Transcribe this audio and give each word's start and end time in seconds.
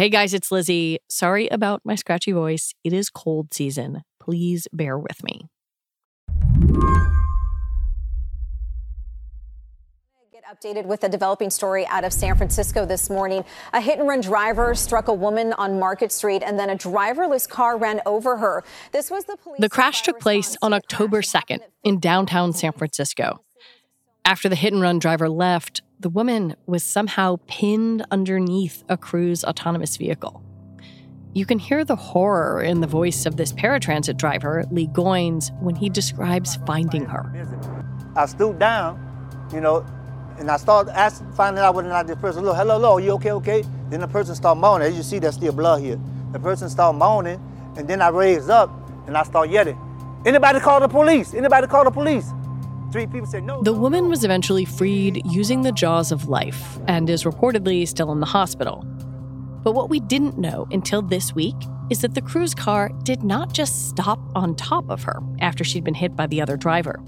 Hey 0.00 0.08
guys, 0.08 0.32
it's 0.32 0.50
Lizzie. 0.50 0.98
Sorry 1.10 1.46
about 1.48 1.82
my 1.84 1.94
scratchy 1.94 2.32
voice. 2.32 2.72
It 2.82 2.94
is 2.94 3.10
cold 3.10 3.52
season. 3.52 4.02
Please 4.18 4.66
bear 4.72 4.98
with 4.98 5.22
me. 5.22 5.50
Get 10.32 10.42
updated 10.50 10.86
with 10.86 11.04
a 11.04 11.08
developing 11.10 11.50
story 11.50 11.86
out 11.88 12.04
of 12.04 12.14
San 12.14 12.34
Francisco 12.34 12.86
this 12.86 13.10
morning. 13.10 13.44
A 13.74 13.80
hit 13.82 13.98
and 13.98 14.08
run 14.08 14.22
driver 14.22 14.74
struck 14.74 15.08
a 15.08 15.12
woman 15.12 15.52
on 15.52 15.78
Market 15.78 16.12
Street 16.12 16.42
and 16.42 16.58
then 16.58 16.70
a 16.70 16.76
driverless 16.76 17.46
car 17.46 17.76
ran 17.76 18.00
over 18.06 18.38
her. 18.38 18.64
This 18.92 19.10
was 19.10 19.26
the 19.26 19.36
police. 19.36 19.60
The 19.60 19.68
crash 19.68 20.00
took 20.00 20.18
place 20.18 20.56
on 20.62 20.72
October 20.72 21.20
2nd 21.20 21.58
in 21.84 22.00
downtown 22.00 22.54
San 22.54 22.72
Francisco. 22.72 23.44
After 24.24 24.48
the 24.48 24.56
hit 24.56 24.72
and 24.72 24.80
run 24.80 24.98
driver 24.98 25.28
left, 25.28 25.82
the 26.00 26.08
woman 26.08 26.56
was 26.66 26.82
somehow 26.82 27.38
pinned 27.46 28.06
underneath 28.10 28.82
a 28.88 28.96
Cruise 28.96 29.44
autonomous 29.44 29.98
vehicle. 29.98 30.42
You 31.34 31.44
can 31.44 31.58
hear 31.58 31.84
the 31.84 31.94
horror 31.94 32.62
in 32.62 32.80
the 32.80 32.86
voice 32.86 33.26
of 33.26 33.36
this 33.36 33.52
paratransit 33.52 34.16
driver, 34.16 34.64
Lee 34.70 34.88
Goins, 34.88 35.50
when 35.60 35.74
he 35.74 35.90
describes 35.90 36.56
finding 36.66 37.04
her. 37.04 37.30
I 38.16 38.24
stooped 38.26 38.58
down, 38.58 38.98
you 39.52 39.60
know, 39.60 39.84
and 40.38 40.50
I 40.50 40.56
started 40.56 40.98
asking, 40.98 41.30
finding 41.32 41.62
out 41.62 41.74
whether 41.74 41.88
or 41.88 41.92
not 41.92 42.06
this 42.06 42.16
person, 42.16 42.44
look, 42.44 42.56
hello, 42.56 42.76
hello, 42.76 42.96
you 42.96 43.10
okay, 43.12 43.32
okay? 43.32 43.62
Then 43.90 44.00
the 44.00 44.08
person 44.08 44.34
started 44.34 44.58
moaning. 44.58 44.88
As 44.88 44.96
you 44.96 45.02
see, 45.02 45.18
there's 45.18 45.34
still 45.34 45.52
blood 45.52 45.82
here. 45.82 46.00
The 46.32 46.40
person 46.40 46.70
started 46.70 46.98
moaning, 46.98 47.38
and 47.76 47.86
then 47.86 48.00
I 48.00 48.08
raised 48.08 48.48
up 48.48 48.70
and 49.06 49.18
I 49.18 49.22
started 49.24 49.52
yelling, 49.52 49.78
anybody 50.24 50.60
call 50.60 50.80
the 50.80 50.88
police? 50.88 51.34
Anybody 51.34 51.66
call 51.66 51.84
the 51.84 51.90
police? 51.90 52.26
Three 52.92 53.06
people 53.06 53.26
said 53.26 53.44
no. 53.44 53.62
The 53.62 53.72
no, 53.72 53.78
woman 53.78 54.04
no. 54.04 54.10
was 54.10 54.24
eventually 54.24 54.64
freed 54.64 55.22
using 55.24 55.62
the 55.62 55.72
jaws 55.72 56.10
of 56.10 56.28
life 56.28 56.78
and 56.88 57.08
is 57.08 57.24
reportedly 57.24 57.86
still 57.86 58.10
in 58.12 58.20
the 58.20 58.26
hospital. 58.26 58.84
But 59.62 59.72
what 59.72 59.90
we 59.90 60.00
didn't 60.00 60.38
know 60.38 60.66
until 60.70 61.02
this 61.02 61.34
week 61.34 61.56
is 61.90 62.00
that 62.00 62.14
the 62.14 62.22
Cruise 62.22 62.54
car 62.54 62.90
did 63.02 63.22
not 63.22 63.52
just 63.52 63.88
stop 63.88 64.20
on 64.34 64.54
top 64.54 64.88
of 64.88 65.02
her 65.02 65.20
after 65.40 65.64
she'd 65.64 65.84
been 65.84 65.94
hit 65.94 66.16
by 66.16 66.26
the 66.26 66.40
other 66.40 66.56
driver. 66.56 67.00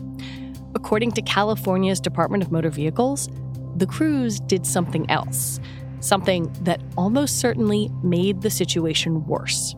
According 0.75 1.13
to 1.13 1.23
California's 1.23 2.01
Department 2.01 2.43
of 2.43 2.51
Motor 2.53 2.71
Vehicles, 2.71 3.29
the 3.77 3.87
Cruise 3.87 4.41
did 4.41 4.67
something 4.67 5.09
else, 5.11 5.61
something 6.01 6.53
that 6.63 6.83
almost 6.97 7.41
certainly 7.41 7.91
made 8.03 8.43
the 8.43 8.51
situation 8.51 9.25
worse. 9.27 9.75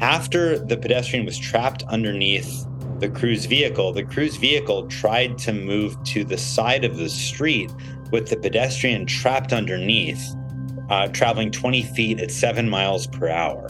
After 0.00 0.58
the 0.58 0.76
pedestrian 0.76 1.24
was 1.24 1.38
trapped 1.38 1.82
underneath 1.84 2.66
the 3.00 3.08
Cruise 3.08 3.46
vehicle, 3.46 3.92
the 3.92 4.04
Cruise 4.04 4.36
vehicle 4.36 4.86
tried 4.88 5.38
to 5.38 5.52
move 5.52 6.02
to 6.04 6.24
the 6.24 6.38
side 6.38 6.84
of 6.84 6.96
the 6.96 7.08
street 7.08 7.70
with 8.10 8.28
the 8.28 8.36
pedestrian 8.36 9.06
trapped 9.06 9.52
underneath, 9.52 10.34
uh, 10.90 11.08
traveling 11.08 11.50
20 11.50 11.82
feet 11.82 12.20
at 12.20 12.30
seven 12.30 12.68
miles 12.68 13.06
per 13.06 13.28
hour. 13.28 13.68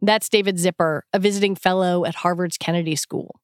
That's 0.00 0.28
David 0.28 0.58
Zipper, 0.58 1.04
a 1.12 1.18
visiting 1.18 1.54
fellow 1.54 2.04
at 2.04 2.16
Harvard's 2.16 2.56
Kennedy 2.58 2.96
School. 2.96 3.38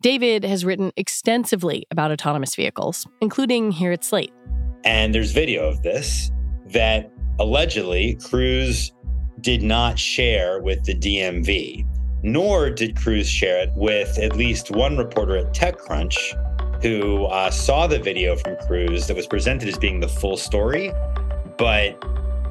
David 0.00 0.44
has 0.44 0.64
written 0.64 0.92
extensively 0.96 1.86
about 1.90 2.12
autonomous 2.12 2.54
vehicles, 2.54 3.06
including 3.20 3.72
here 3.72 3.90
at 3.90 4.04
Slate. 4.04 4.32
And 4.84 5.12
there's 5.14 5.32
video 5.32 5.68
of 5.68 5.82
this 5.82 6.30
that 6.66 7.10
allegedly 7.40 8.16
Cruise 8.22 8.92
did 9.40 9.62
not 9.62 9.98
share 9.98 10.60
with 10.60 10.84
the 10.84 10.94
DMV, 10.94 11.84
nor 12.22 12.70
did 12.70 12.96
Cruise 12.96 13.28
share 13.28 13.60
it 13.60 13.72
with 13.74 14.18
at 14.18 14.36
least 14.36 14.70
one 14.70 14.96
reporter 14.96 15.36
at 15.36 15.52
TechCrunch 15.54 16.82
who 16.82 17.24
uh, 17.26 17.50
saw 17.50 17.86
the 17.86 17.98
video 17.98 18.36
from 18.36 18.56
Cruise 18.66 19.06
that 19.08 19.16
was 19.16 19.26
presented 19.26 19.68
as 19.68 19.76
being 19.76 20.00
the 20.00 20.08
full 20.08 20.36
story, 20.36 20.92
but 21.56 22.02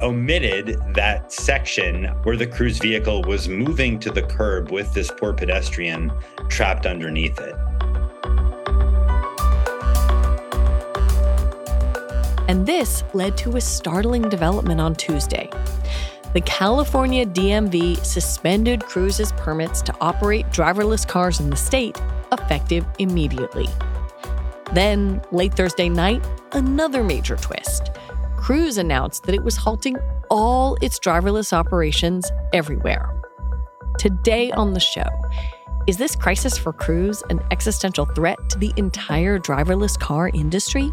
omitted 0.02 0.78
that 0.94 1.32
section 1.32 2.04
where 2.22 2.36
the 2.36 2.46
Cruise 2.46 2.78
vehicle 2.78 3.22
was 3.22 3.48
moving 3.48 3.98
to 3.98 4.10
the 4.10 4.22
curb 4.22 4.70
with 4.70 4.92
this 4.92 5.10
poor 5.10 5.32
pedestrian 5.32 6.12
trapped 6.48 6.86
underneath 6.86 7.38
it. 7.40 7.54
And 12.48 12.66
this 12.66 13.04
led 13.12 13.36
to 13.38 13.56
a 13.56 13.60
startling 13.60 14.22
development 14.22 14.80
on 14.80 14.94
Tuesday. 14.94 15.50
The 16.34 16.42
California 16.42 17.24
DMV 17.24 18.04
suspended 18.04 18.84
Cruise's 18.84 19.32
permits 19.32 19.80
to 19.80 19.94
operate 20.02 20.46
driverless 20.50 21.08
cars 21.08 21.40
in 21.40 21.48
the 21.48 21.56
state, 21.56 21.98
effective 22.32 22.84
immediately. 22.98 23.66
Then, 24.74 25.22
late 25.32 25.54
Thursday 25.54 25.88
night, 25.88 26.22
another 26.52 27.02
major 27.02 27.36
twist. 27.36 27.92
Cruise 28.36 28.76
announced 28.76 29.22
that 29.22 29.34
it 29.34 29.42
was 29.42 29.56
halting 29.56 29.96
all 30.28 30.76
its 30.82 30.98
driverless 30.98 31.54
operations 31.54 32.30
everywhere. 32.52 33.10
Today 33.98 34.50
on 34.52 34.74
the 34.74 34.80
show, 34.80 35.08
is 35.86 35.96
this 35.96 36.14
crisis 36.14 36.58
for 36.58 36.74
Cruise 36.74 37.22
an 37.30 37.40
existential 37.50 38.04
threat 38.04 38.38
to 38.50 38.58
the 38.58 38.74
entire 38.76 39.38
driverless 39.38 39.98
car 39.98 40.28
industry? 40.34 40.92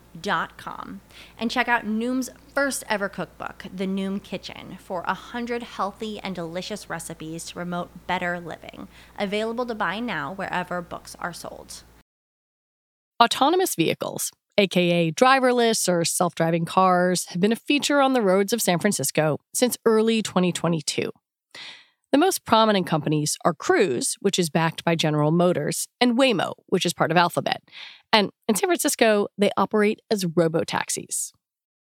noom.com 0.15 1.01
and 1.37 1.51
check 1.51 1.67
out 1.67 1.85
Noom's 1.85 2.29
first 2.53 2.83
ever 2.89 3.09
cookbook, 3.09 3.65
The 3.73 3.87
Noom 3.87 4.21
Kitchen, 4.21 4.77
for 4.79 5.01
100 5.03 5.63
healthy 5.63 6.19
and 6.19 6.35
delicious 6.35 6.89
recipes 6.89 7.45
to 7.45 7.53
promote 7.55 8.07
better 8.07 8.39
living. 8.39 8.87
Available 9.17 9.65
to 9.65 9.75
buy 9.75 9.99
now 9.99 10.33
wherever 10.33 10.81
books 10.81 11.15
are 11.19 11.33
sold. 11.33 11.83
Autonomous 13.21 13.75
vehicles, 13.75 14.31
aka 14.57 15.11
driverless 15.11 15.87
or 15.87 16.03
self 16.03 16.35
driving 16.35 16.65
cars, 16.65 17.25
have 17.29 17.39
been 17.39 17.51
a 17.51 17.57
feature 17.57 18.01
on 18.01 18.13
the 18.13 18.21
roads 18.21 18.51
of 18.53 18.61
San 18.61 18.79
Francisco 18.79 19.37
since 19.53 19.77
early 19.85 20.21
2022. 20.21 21.11
The 22.11 22.17
most 22.17 22.43
prominent 22.43 22.87
companies 22.87 23.37
are 23.45 23.53
Cruise, 23.53 24.17
which 24.19 24.37
is 24.37 24.49
backed 24.49 24.83
by 24.83 24.95
General 24.95 25.31
Motors, 25.31 25.87
and 26.01 26.17
Waymo, 26.17 26.55
which 26.65 26.85
is 26.85 26.93
part 26.93 27.09
of 27.09 27.15
Alphabet. 27.15 27.63
And 28.11 28.31
in 28.49 28.55
San 28.55 28.67
Francisco, 28.67 29.27
they 29.37 29.49
operate 29.55 30.01
as 30.11 30.25
robo 30.35 30.65
taxis. 30.65 31.31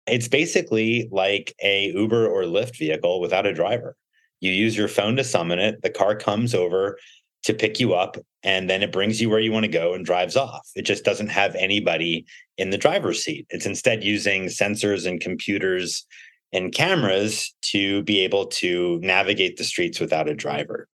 It's 0.08 0.28
basically 0.28 1.08
like 1.12 1.54
a 1.62 1.92
Uber 1.94 2.26
or 2.26 2.44
Lyft 2.44 2.80
vehicle 2.80 3.22
without 3.22 3.46
a 3.46 3.54
driver. 3.54 3.96
You 4.40 4.52
use 4.52 4.76
your 4.76 4.88
phone 4.88 5.18
to 5.18 5.24
summon 5.24 5.60
it, 5.60 5.84
the 5.84 5.90
car 5.92 6.16
comes 6.16 6.56
over 6.56 6.98
to 7.44 7.54
pick 7.54 7.80
you 7.80 7.94
up, 7.94 8.18
and 8.42 8.68
then 8.68 8.82
it 8.82 8.92
brings 8.92 9.22
you 9.22 9.30
where 9.30 9.40
you 9.40 9.52
want 9.52 9.66
to 9.66 9.72
go 9.72 9.94
and 9.94 10.04
drives 10.04 10.36
off. 10.36 10.68
It 10.76 10.82
just 10.82 11.06
doesn't 11.06 11.30
have 11.30 11.54
anybody 11.54 12.26
in 12.58 12.72
the 12.72 12.78
driver's 12.78 13.24
seat. 13.24 13.46
It's 13.50 13.68
instead 13.68 14.04
using 14.04 14.46
sensors 14.46 15.06
and 15.06 15.22
computers 15.22 16.08
and 16.54 16.74
cameras 16.74 17.54
to 17.62 18.04
be 18.04 18.20
able 18.20 18.48
to 18.48 19.00
navigate 19.02 19.58
the 19.58 19.64
streets 19.64 20.00
without 20.00 20.30
a 20.30 20.34
driver. 20.34 20.88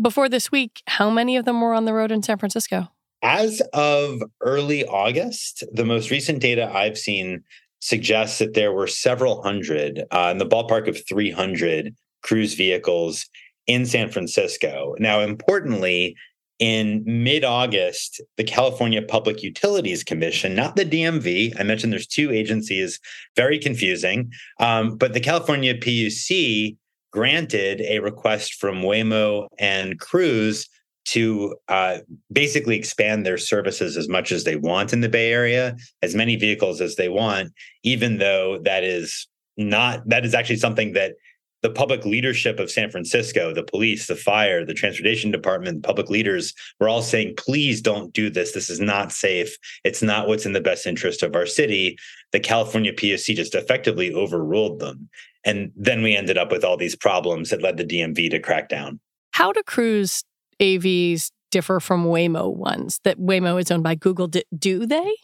Before 0.00 0.28
this 0.28 0.50
week, 0.50 0.82
how 0.86 1.10
many 1.10 1.36
of 1.36 1.44
them 1.44 1.60
were 1.60 1.74
on 1.74 1.84
the 1.84 1.92
road 1.92 2.10
in 2.10 2.22
San 2.22 2.38
Francisco? 2.38 2.88
As 3.22 3.60
of 3.74 4.22
early 4.40 4.84
August, 4.86 5.64
the 5.72 5.84
most 5.84 6.10
recent 6.10 6.40
data 6.40 6.70
I've 6.72 6.96
seen 6.96 7.42
suggests 7.80 8.38
that 8.38 8.54
there 8.54 8.72
were 8.72 8.86
several 8.86 9.42
hundred, 9.42 10.04
uh, 10.10 10.28
in 10.32 10.38
the 10.38 10.46
ballpark 10.46 10.88
of 10.88 10.98
300 11.06 11.94
cruise 12.22 12.54
vehicles 12.54 13.26
in 13.66 13.86
San 13.86 14.10
Francisco. 14.10 14.94
Now, 14.98 15.20
importantly, 15.20 16.16
in 16.60 17.02
mid 17.06 17.42
August, 17.42 18.20
the 18.36 18.44
California 18.44 19.00
Public 19.02 19.42
Utilities 19.42 20.04
Commission, 20.04 20.54
not 20.54 20.76
the 20.76 20.84
DMV, 20.84 21.58
I 21.58 21.62
mentioned 21.62 21.92
there's 21.92 22.06
two 22.06 22.30
agencies, 22.30 23.00
very 23.34 23.58
confusing, 23.58 24.30
um, 24.60 24.96
but 24.96 25.14
the 25.14 25.20
California 25.20 25.74
PUC 25.74 26.76
granted 27.12 27.80
a 27.80 27.98
request 27.98 28.54
from 28.54 28.82
Waymo 28.82 29.48
and 29.58 29.98
Cruise 29.98 30.68
to 31.06 31.56
uh, 31.68 31.98
basically 32.30 32.76
expand 32.76 33.24
their 33.24 33.38
services 33.38 33.96
as 33.96 34.08
much 34.08 34.30
as 34.30 34.44
they 34.44 34.56
want 34.56 34.92
in 34.92 35.00
the 35.00 35.08
Bay 35.08 35.32
Area, 35.32 35.74
as 36.02 36.14
many 36.14 36.36
vehicles 36.36 36.80
as 36.82 36.96
they 36.96 37.08
want, 37.08 37.52
even 37.82 38.18
though 38.18 38.60
that 38.64 38.84
is 38.84 39.26
not, 39.56 40.06
that 40.06 40.26
is 40.26 40.34
actually 40.34 40.56
something 40.56 40.92
that 40.92 41.14
the 41.62 41.70
public 41.70 42.04
leadership 42.04 42.58
of 42.58 42.70
San 42.70 42.90
Francisco, 42.90 43.52
the 43.52 43.62
police, 43.62 44.06
the 44.06 44.16
fire, 44.16 44.64
the 44.64 44.74
transportation 44.74 45.30
department, 45.30 45.82
public 45.82 46.08
leaders 46.08 46.54
were 46.78 46.88
all 46.88 47.02
saying, 47.02 47.34
please 47.36 47.82
don't 47.82 48.12
do 48.12 48.30
this. 48.30 48.52
This 48.52 48.70
is 48.70 48.80
not 48.80 49.12
safe. 49.12 49.56
It's 49.84 50.02
not 50.02 50.26
what's 50.26 50.46
in 50.46 50.52
the 50.52 50.60
best 50.60 50.86
interest 50.86 51.22
of 51.22 51.34
our 51.34 51.46
city. 51.46 51.98
The 52.32 52.40
California 52.40 52.92
PUC 52.92 53.34
just 53.34 53.54
effectively 53.54 54.12
overruled 54.12 54.78
them. 54.78 55.08
And 55.44 55.72
then 55.76 56.02
we 56.02 56.16
ended 56.16 56.38
up 56.38 56.50
with 56.50 56.64
all 56.64 56.76
these 56.76 56.96
problems 56.96 57.50
that 57.50 57.62
led 57.62 57.76
the 57.76 57.84
DMV 57.84 58.30
to 58.30 58.40
crack 58.40 58.68
down. 58.68 59.00
How 59.32 59.52
do 59.52 59.62
cruise 59.62 60.22
AVs 60.60 61.30
differ 61.50 61.80
from 61.80 62.04
Waymo 62.04 62.54
ones 62.54 63.00
that 63.04 63.18
Waymo 63.18 63.60
is 63.60 63.70
owned 63.70 63.82
by 63.82 63.94
Google? 63.94 64.28
Do 64.28 64.86
they? 64.86 65.14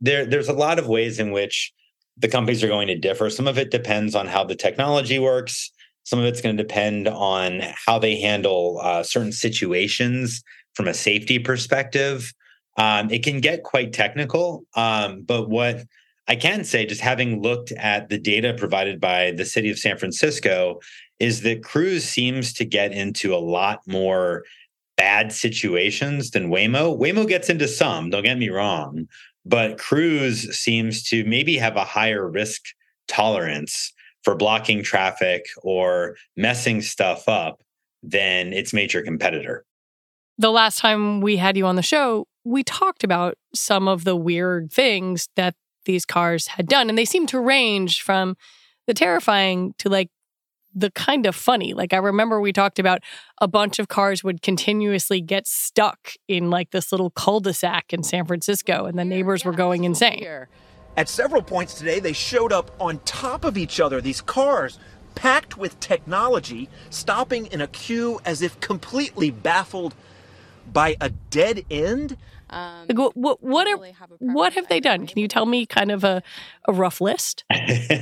There, 0.00 0.26
there's 0.26 0.48
a 0.48 0.52
lot 0.52 0.78
of 0.78 0.86
ways 0.86 1.18
in 1.18 1.32
which 1.32 1.72
the 2.18 2.28
companies 2.28 2.62
are 2.64 2.68
going 2.68 2.88
to 2.88 2.98
differ. 2.98 3.30
Some 3.30 3.46
of 3.46 3.58
it 3.58 3.70
depends 3.70 4.14
on 4.14 4.26
how 4.26 4.44
the 4.44 4.56
technology 4.56 5.18
works. 5.18 5.70
Some 6.04 6.18
of 6.18 6.24
it's 6.24 6.40
going 6.40 6.56
to 6.56 6.62
depend 6.62 7.06
on 7.06 7.62
how 7.86 7.98
they 7.98 8.18
handle 8.20 8.80
uh, 8.82 9.02
certain 9.02 9.32
situations 9.32 10.42
from 10.74 10.88
a 10.88 10.94
safety 10.94 11.38
perspective. 11.38 12.32
Um, 12.76 13.10
it 13.10 13.24
can 13.24 13.40
get 13.40 13.64
quite 13.64 13.92
technical, 13.92 14.64
um, 14.74 15.22
but 15.22 15.48
what 15.50 15.84
I 16.28 16.36
can 16.36 16.62
say, 16.62 16.86
just 16.86 17.00
having 17.00 17.42
looked 17.42 17.72
at 17.72 18.08
the 18.08 18.18
data 18.18 18.54
provided 18.54 19.00
by 19.00 19.32
the 19.32 19.44
city 19.44 19.70
of 19.70 19.78
San 19.78 19.98
Francisco, 19.98 20.78
is 21.18 21.40
that 21.40 21.64
Cruise 21.64 22.04
seems 22.04 22.52
to 22.54 22.64
get 22.64 22.92
into 22.92 23.34
a 23.34 23.38
lot 23.38 23.80
more 23.86 24.44
bad 24.96 25.32
situations 25.32 26.30
than 26.30 26.50
Waymo. 26.50 26.98
Waymo 26.98 27.26
gets 27.26 27.48
into 27.48 27.66
some, 27.66 28.10
don't 28.10 28.24
get 28.24 28.38
me 28.38 28.50
wrong, 28.50 29.08
but 29.48 29.78
Cruise 29.78 30.54
seems 30.56 31.02
to 31.04 31.24
maybe 31.24 31.56
have 31.56 31.76
a 31.76 31.84
higher 31.84 32.28
risk 32.28 32.62
tolerance 33.08 33.92
for 34.22 34.36
blocking 34.36 34.82
traffic 34.82 35.46
or 35.62 36.16
messing 36.36 36.82
stuff 36.82 37.28
up 37.28 37.62
than 38.02 38.52
its 38.52 38.72
major 38.74 39.02
competitor. 39.02 39.64
The 40.36 40.50
last 40.50 40.78
time 40.78 41.20
we 41.20 41.38
had 41.38 41.56
you 41.56 41.66
on 41.66 41.76
the 41.76 41.82
show, 41.82 42.26
we 42.44 42.62
talked 42.62 43.02
about 43.02 43.36
some 43.54 43.88
of 43.88 44.04
the 44.04 44.14
weird 44.14 44.72
things 44.72 45.28
that 45.36 45.54
these 45.86 46.04
cars 46.04 46.48
had 46.48 46.68
done, 46.68 46.88
and 46.88 46.98
they 46.98 47.04
seem 47.04 47.26
to 47.28 47.40
range 47.40 48.02
from 48.02 48.36
the 48.86 48.94
terrifying 48.94 49.74
to 49.78 49.88
like 49.88 50.10
the 50.78 50.90
kind 50.90 51.26
of 51.26 51.34
funny. 51.34 51.74
Like 51.74 51.92
I 51.92 51.96
remember 51.96 52.40
we 52.40 52.52
talked 52.52 52.78
about 52.78 53.00
a 53.40 53.48
bunch 53.48 53.78
of 53.78 53.88
cars 53.88 54.22
would 54.22 54.42
continuously 54.42 55.20
get 55.20 55.46
stuck 55.46 56.12
in 56.28 56.50
like 56.50 56.70
this 56.70 56.92
little 56.92 57.10
cul-de-sac 57.10 57.92
in 57.92 58.02
San 58.02 58.24
Francisco 58.26 58.86
and 58.86 58.98
the 58.98 59.04
neighbors 59.04 59.44
were 59.44 59.52
going 59.52 59.84
insane. 59.84 60.24
At 60.96 61.08
several 61.08 61.42
points 61.42 61.74
today 61.74 62.00
they 62.00 62.12
showed 62.12 62.52
up 62.52 62.70
on 62.80 63.00
top 63.00 63.44
of 63.44 63.58
each 63.58 63.80
other 63.80 64.00
these 64.00 64.20
cars 64.20 64.78
packed 65.14 65.56
with 65.56 65.78
technology 65.80 66.68
stopping 66.90 67.46
in 67.46 67.60
a 67.60 67.66
queue 67.66 68.20
as 68.24 68.40
if 68.40 68.58
completely 68.60 69.30
baffled 69.30 69.94
by 70.72 70.96
a 71.00 71.10
dead 71.10 71.64
end. 71.70 72.16
Um, 72.50 72.86
like 72.88 72.98
what 72.98 73.16
what 73.16 73.42
what, 73.42 73.66
are, 73.66 73.76
really 73.76 73.92
have, 73.92 74.10
what 74.18 74.52
have 74.54 74.68
they 74.68 74.80
done? 74.80 75.06
Can 75.06 75.18
you 75.18 75.28
tell 75.28 75.44
me 75.44 75.66
kind 75.66 75.90
of 75.90 76.04
a, 76.04 76.22
a 76.66 76.72
rough 76.72 77.00
list? 77.00 77.44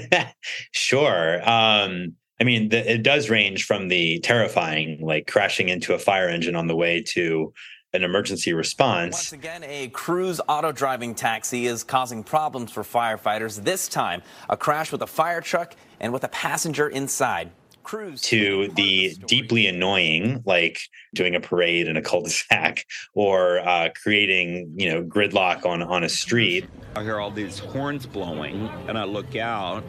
sure. 0.70 1.48
Um, 1.48 2.16
I 2.40 2.44
mean, 2.44 2.68
the, 2.68 2.92
it 2.92 3.02
does 3.02 3.30
range 3.30 3.64
from 3.64 3.88
the 3.88 4.18
terrifying, 4.20 5.00
like 5.00 5.26
crashing 5.26 5.68
into 5.68 5.94
a 5.94 5.98
fire 5.98 6.28
engine 6.28 6.54
on 6.54 6.66
the 6.66 6.76
way 6.76 7.02
to 7.08 7.52
an 7.92 8.04
emergency 8.04 8.52
response. 8.52 9.14
Once 9.14 9.32
again, 9.32 9.64
a 9.64 9.88
cruise 9.88 10.40
auto 10.48 10.70
driving 10.70 11.14
taxi 11.14 11.66
is 11.66 11.82
causing 11.82 12.22
problems 12.22 12.70
for 12.70 12.82
firefighters. 12.82 13.64
This 13.64 13.88
time, 13.88 14.22
a 14.50 14.56
crash 14.56 14.92
with 14.92 15.02
a 15.02 15.06
fire 15.06 15.40
truck 15.40 15.74
and 15.98 16.12
with 16.12 16.24
a 16.24 16.28
passenger 16.28 16.88
inside. 16.88 17.50
Cruise 17.86 18.20
to 18.22 18.66
the 18.74 19.14
deeply 19.26 19.68
annoying, 19.68 20.42
like 20.44 20.80
doing 21.14 21.36
a 21.36 21.40
parade 21.40 21.86
in 21.86 21.96
a 21.96 22.02
cul-de-sac 22.10 22.84
or 23.14 23.60
uh, 23.60 23.90
creating, 23.94 24.74
you 24.76 24.90
know, 24.90 25.04
gridlock 25.04 25.64
on 25.64 25.84
on 25.84 26.02
a 26.02 26.08
street. 26.08 26.68
I 26.96 27.04
hear 27.04 27.20
all 27.20 27.30
these 27.30 27.60
horns 27.60 28.04
blowing, 28.04 28.68
and 28.88 28.98
I 28.98 29.04
look 29.04 29.36
out, 29.36 29.84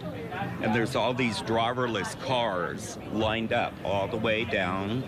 and 0.61 0.75
there's 0.75 0.95
all 0.95 1.11
these 1.11 1.37
driverless 1.39 2.19
cars 2.21 2.99
lined 3.13 3.51
up 3.51 3.73
all 3.83 4.07
the 4.07 4.17
way 4.17 4.45
down 4.45 5.01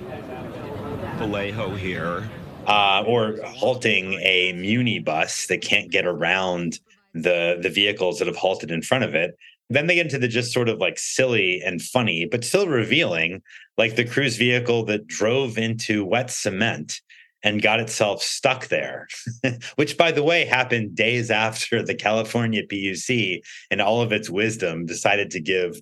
Vallejo 1.20 1.76
here. 1.76 2.28
Uh, 2.66 3.04
or 3.06 3.38
halting 3.46 4.14
a 4.14 4.54
Muni 4.54 4.98
bus 4.98 5.46
that 5.46 5.62
can't 5.62 5.92
get 5.92 6.08
around 6.08 6.80
the 7.14 7.60
the 7.62 7.70
vehicles 7.70 8.18
that 8.18 8.28
have 8.28 8.36
halted 8.36 8.72
in 8.72 8.82
front 8.82 9.04
of 9.04 9.14
it. 9.14 9.38
Then 9.70 9.88
they 9.88 9.96
get 9.96 10.08
into 10.08 10.18
the 10.18 10.28
just 10.28 10.52
sort 10.52 10.70
of 10.70 10.80
like 10.80 10.98
silly 10.98 11.62
and 11.64 11.82
funny, 11.82 12.26
but 12.26 12.44
still 12.44 12.68
revealing, 12.68 13.42
like 13.78 13.96
the 13.96 14.06
cruise 14.06 14.36
vehicle 14.38 14.84
that 14.86 15.08
drove 15.08 15.58
into 15.58 16.04
wet 16.04 16.32
cement 16.32 17.02
and 17.44 17.62
got 17.62 17.80
itself 17.80 18.22
stuck 18.22 18.68
there, 18.68 19.08
which, 19.76 19.98
by 19.98 20.12
the 20.12 20.24
way, 20.24 20.46
happened 20.46 20.96
days 20.96 21.32
after 21.48 21.84
the 21.84 21.96
California 21.96 22.66
PUC, 22.66 23.42
in 23.72 23.82
all 23.82 24.02
of 24.02 24.12
its 24.12 24.30
wisdom, 24.30 24.86
decided 24.86 25.32
to 25.32 25.40
give 25.40 25.82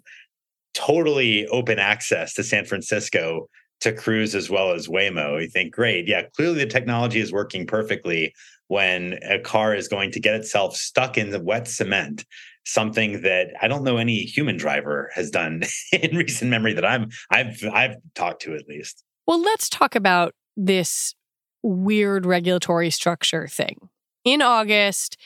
totally 0.74 1.48
open 1.48 1.80
access 1.80 2.34
to 2.36 2.44
San 2.44 2.66
Francisco 2.66 3.50
to 3.80 3.92
Cruise 3.92 4.36
as 4.36 4.50
well 4.50 4.72
as 4.72 4.88
Waymo. 4.88 5.42
You 5.42 5.48
think, 5.48 5.74
great. 5.74 6.08
Yeah, 6.08 6.24
clearly 6.36 6.60
the 6.60 6.66
technology 6.66 7.20
is 7.20 7.32
working 7.32 7.66
perfectly 7.66 8.34
when 8.68 9.20
a 9.24 9.40
car 9.40 9.74
is 9.74 9.88
going 9.88 10.12
to 10.12 10.20
get 10.20 10.36
itself 10.36 10.76
stuck 10.76 11.18
in 11.18 11.30
the 11.30 11.40
wet 11.40 11.68
cement 11.68 12.26
something 12.68 13.22
that 13.22 13.48
I 13.62 13.68
don't 13.68 13.84
know 13.84 13.98
any 13.98 14.20
human 14.20 14.58
driver 14.58 15.10
has 15.14 15.30
done 15.30 15.64
in 15.92 16.16
recent 16.16 16.52
memory 16.52 16.74
that 16.74 16.86
I'm 16.86 17.10
I've 17.32 17.64
I've 17.74 17.96
talked 18.14 18.42
to 18.44 18.56
at 18.56 18.68
least. 18.68 19.04
Well, 19.26 19.42
let's 19.42 19.70
talk 19.70 19.96
about 19.96 20.34
this 20.56 21.16
weird 21.64 22.26
regulatory 22.26 22.90
structure 22.90 23.48
thing. 23.48 23.90
In 24.24 24.42
August, 24.42 25.18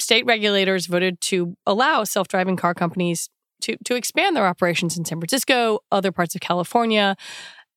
state 0.00 0.24
regulators 0.26 0.86
voted 0.86 1.20
to 1.22 1.56
allow 1.66 2.04
self 2.04 2.28
driving 2.28 2.56
car 2.56 2.74
companies 2.74 3.28
to, 3.62 3.76
to 3.84 3.94
expand 3.94 4.36
their 4.36 4.46
operations 4.46 4.96
in 4.96 5.04
San 5.04 5.18
Francisco, 5.18 5.80
other 5.90 6.12
parts 6.12 6.34
of 6.34 6.40
California, 6.40 7.16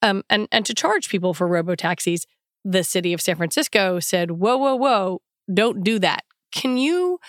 um, 0.02 0.24
and, 0.30 0.48
and 0.52 0.66
to 0.66 0.74
charge 0.74 1.10
people 1.10 1.34
for 1.34 1.48
robo 1.48 1.76
taxis. 1.76 2.26
The 2.66 2.84
city 2.84 3.14
of 3.14 3.22
San 3.22 3.38
Francisco 3.38 4.00
said, 4.00 4.32
whoa, 4.32 4.58
whoa, 4.58 4.76
whoa, 4.76 5.22
don't 5.52 5.82
do 5.82 5.98
that. 6.00 6.26
Can 6.52 6.78
you 6.78 7.20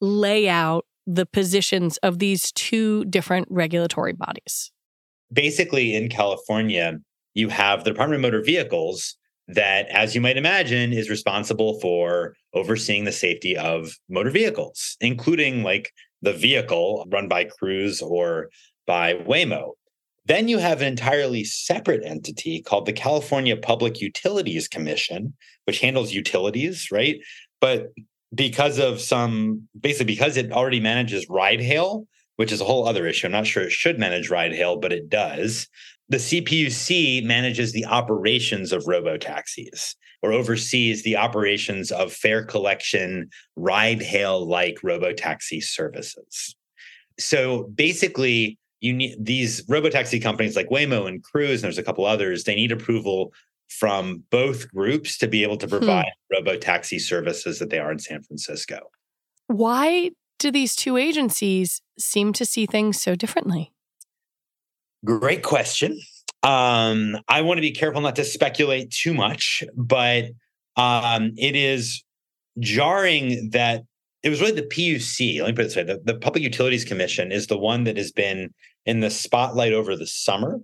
lay 0.00 0.48
out 0.48 0.84
the 1.06 1.26
positions 1.26 1.96
of 1.98 2.18
these 2.18 2.52
two 2.52 3.04
different 3.06 3.48
regulatory 3.50 4.12
bodies? 4.12 4.70
Basically, 5.32 5.94
in 5.94 6.08
California, 6.08 6.98
you 7.34 7.48
have 7.48 7.84
the 7.84 7.90
Department 7.90 8.18
of 8.18 8.22
Motor 8.22 8.42
Vehicles 8.44 9.16
that, 9.48 9.88
as 9.88 10.14
you 10.14 10.20
might 10.20 10.36
imagine, 10.36 10.92
is 10.92 11.10
responsible 11.10 11.80
for 11.80 12.34
overseeing 12.54 13.04
the 13.04 13.12
safety 13.12 13.56
of 13.56 13.92
motor 14.08 14.30
vehicles, 14.30 14.96
including 15.00 15.62
like 15.62 15.90
the 16.20 16.32
vehicle 16.32 17.06
run 17.10 17.28
by 17.28 17.44
Cruise 17.44 18.00
or 18.00 18.50
by 18.86 19.14
Waymo. 19.14 19.72
Then 20.24 20.46
you 20.46 20.58
have 20.58 20.80
an 20.80 20.88
entirely 20.88 21.42
separate 21.42 22.04
entity 22.04 22.62
called 22.62 22.86
the 22.86 22.92
California 22.92 23.56
Public 23.56 24.00
Utilities 24.00 24.68
Commission, 24.68 25.34
which 25.64 25.80
handles 25.80 26.12
utilities, 26.12 26.88
right? 26.92 27.16
But 27.60 27.88
because 28.34 28.78
of 28.78 29.00
some, 29.00 29.68
basically, 29.78 30.06
because 30.06 30.36
it 30.36 30.52
already 30.52 30.80
manages 30.80 31.26
ride 31.28 31.60
hail, 31.60 32.06
which 32.36 32.52
is 32.52 32.60
a 32.60 32.64
whole 32.64 32.88
other 32.88 33.06
issue. 33.06 33.26
I'm 33.26 33.32
not 33.32 33.46
sure 33.46 33.62
it 33.62 33.72
should 33.72 33.98
manage 33.98 34.30
ride 34.30 34.52
hail, 34.52 34.76
but 34.76 34.92
it 34.92 35.08
does. 35.08 35.68
The 36.08 36.16
CPUC 36.16 37.24
manages 37.24 37.72
the 37.72 37.86
operations 37.86 38.72
of 38.72 38.86
robo 38.86 39.16
taxis 39.16 39.96
or 40.22 40.32
oversees 40.32 41.02
the 41.02 41.16
operations 41.16 41.90
of 41.90 42.12
fare 42.12 42.44
collection, 42.44 43.28
ride 43.56 44.00
hail 44.00 44.46
like 44.46 44.78
robo 44.82 45.12
taxi 45.12 45.60
services. 45.60 46.54
So 47.18 47.64
basically, 47.74 48.58
you 48.80 48.92
need 48.92 49.16
these 49.18 49.64
robotaxi 49.66 50.22
companies 50.22 50.56
like 50.56 50.68
Waymo 50.68 51.06
and 51.06 51.22
Cruise, 51.22 51.62
and 51.62 51.64
there's 51.64 51.78
a 51.78 51.82
couple 51.82 52.04
others, 52.04 52.44
they 52.44 52.54
need 52.54 52.72
approval 52.72 53.32
from 53.78 54.22
both 54.30 54.70
groups 54.72 55.18
to 55.18 55.28
be 55.28 55.42
able 55.42 55.56
to 55.58 55.66
hmm. 55.66 55.78
provide 55.78 56.12
hmm. 56.30 56.46
robotaxi 56.46 57.00
services 57.00 57.58
that 57.58 57.70
they 57.70 57.78
are 57.78 57.92
in 57.92 57.98
San 57.98 58.22
Francisco. 58.22 58.78
Why 59.46 60.10
do 60.38 60.50
these 60.50 60.74
two 60.74 60.96
agencies 60.96 61.82
seem 61.98 62.32
to 62.34 62.44
see 62.44 62.66
things 62.66 63.00
so 63.00 63.14
differently? 63.14 63.72
Great 65.04 65.42
question. 65.42 65.98
Um, 66.42 67.16
I 67.28 67.42
want 67.42 67.58
to 67.58 67.62
be 67.62 67.72
careful 67.72 68.00
not 68.00 68.16
to 68.16 68.24
speculate 68.24 68.90
too 68.90 69.14
much, 69.14 69.62
but 69.76 70.26
um, 70.76 71.32
it 71.36 71.54
is 71.54 72.02
jarring 72.58 73.50
that 73.50 73.82
it 74.22 74.28
was 74.28 74.40
really 74.40 74.52
the 74.52 74.62
PUC. 74.62 75.40
Let 75.40 75.48
me 75.48 75.52
put 75.52 75.62
it 75.62 75.68
this 75.68 75.76
way: 75.76 75.82
the, 75.84 76.00
the 76.04 76.18
Public 76.18 76.42
Utilities 76.42 76.84
Commission 76.84 77.32
is 77.32 77.46
the 77.46 77.58
one 77.58 77.84
that 77.84 77.96
has 77.96 78.12
been 78.12 78.52
in 78.86 79.00
the 79.00 79.10
spotlight 79.10 79.72
over 79.72 79.96
the 79.96 80.06
summer 80.06 80.58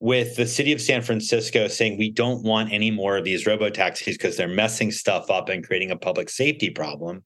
with 0.00 0.36
the 0.36 0.46
city 0.46 0.72
of 0.72 0.80
San 0.80 1.02
Francisco 1.02 1.68
saying 1.68 1.98
we 1.98 2.10
don't 2.10 2.42
want 2.42 2.72
any 2.72 2.90
more 2.90 3.18
of 3.18 3.24
these 3.24 3.46
robo 3.46 3.68
taxis 3.68 4.16
because 4.16 4.36
they're 4.36 4.48
messing 4.48 4.90
stuff 4.90 5.30
up 5.30 5.48
and 5.50 5.64
creating 5.64 5.90
a 5.90 5.96
public 5.96 6.30
safety 6.30 6.70
problem. 6.70 7.22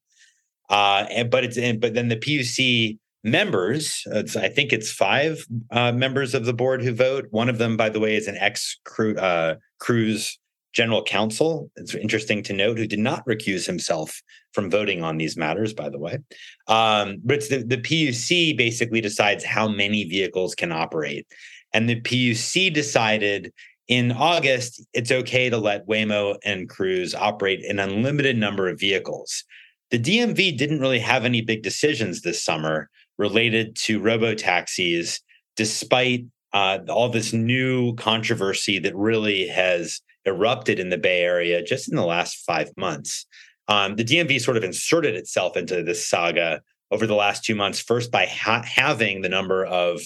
Uh, 0.69 1.07
and, 1.11 1.31
but 1.31 1.45
it's 1.45 1.79
but 1.79 1.95
then 1.95 2.09
the 2.09 2.17
PUC 2.17 2.99
members, 3.23 4.03
I 4.13 4.49
think 4.49 4.73
it's 4.73 4.91
five 4.91 5.47
uh, 5.71 5.93
members 5.93 6.35
of 6.35 6.45
the 6.45 6.53
board 6.53 6.83
who 6.83 6.93
vote. 6.93 7.27
One 7.31 7.49
of 7.49 7.59
them, 7.59 7.77
by 7.77 7.89
the 7.91 8.01
way, 8.01 8.17
is 8.17 8.27
an 8.27 8.37
ex 8.39 8.79
uh, 8.99 9.55
Cruise 9.79 10.39
general 10.73 11.05
counsel. 11.05 11.71
It's 11.77 11.95
interesting 11.95 12.43
to 12.45 12.53
note 12.53 12.79
who 12.79 12.87
did 12.87 12.99
not 12.99 13.25
recuse 13.27 13.65
himself 13.65 14.21
from 14.53 14.71
voting 14.71 15.03
on 15.03 15.17
these 15.17 15.37
matters, 15.37 15.73
by 15.73 15.89
the 15.89 15.99
way. 15.99 16.19
Um, 16.67 17.19
but 17.25 17.49
the, 17.49 17.65
the 17.65 17.79
PUC 17.79 18.57
basically 18.57 19.01
decides 19.01 19.45
how 19.45 19.69
many 19.69 20.05
vehicles 20.05 20.55
can 20.55 20.73
operate. 20.73 21.27
And 21.75 21.89
the 21.89 22.01
PUC 22.01 22.73
decided 22.73 23.53
in 23.89 24.13
August, 24.13 24.83
it's 24.95 25.13
okay 25.13 25.51
to 25.51 25.59
let 25.59 25.87
Waymo 25.87 26.39
and 26.45 26.69
Cruise 26.69 27.15
operate 27.15 27.65
an 27.67 27.79
unlimited 27.79 28.39
number 28.39 28.69
of 28.69 28.81
vehicles. 28.81 29.45
The 29.91 29.99
DMV 29.99 30.57
didn't 30.57 30.81
really 30.81 31.01
have 31.01 31.25
any 31.25 31.43
big 31.43 31.63
decisions 31.63 32.23
this 32.23 32.43
summer 32.43 32.89
related 33.19 33.77
to 33.77 34.01
robo 34.01 34.35
taxis, 34.35 35.21
despite 35.57 36.25
uh, 36.55 36.79
all 36.89 37.11
this 37.11 37.33
new 37.33 37.95
controversy 37.97 38.79
that 38.79 38.97
really 38.97 39.49
has 39.49 40.01
erupted 40.25 40.79
in 40.79 40.89
the 40.89 40.97
Bay 40.97 41.21
Area 41.21 41.63
just 41.63 41.89
in 41.91 41.97
the 41.97 42.07
last 42.07 42.45
five 42.47 42.71
months. 42.77 43.27
Um, 43.69 43.97
the 43.97 44.05
DMV 44.05 44.41
sort 44.41 44.57
of 44.57 44.65
inserted 44.65 45.15
itself 45.15 45.57
into 45.57 45.83
this 45.83 46.09
saga 46.09 46.63
over 46.91 47.07
the 47.07 47.15
last 47.15 47.45
two 47.45 47.55
months, 47.55 47.81
first 47.81 48.11
by 48.11 48.27
ha- 48.27 48.65
having 48.65 49.21
the 49.21 49.29
number 49.29 49.65
of 49.65 50.01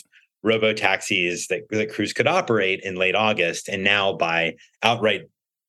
robo 0.49 0.73
taxis 0.73 1.47
that, 1.49 1.69
that 1.71 1.91
Cruise 1.91 2.13
could 2.13 2.27
operate 2.27 2.81
in 2.83 2.97
late 2.97 3.15
August, 3.15 3.69
and 3.69 3.85
now 3.85 4.15
by 4.15 4.55
outright 4.83 5.23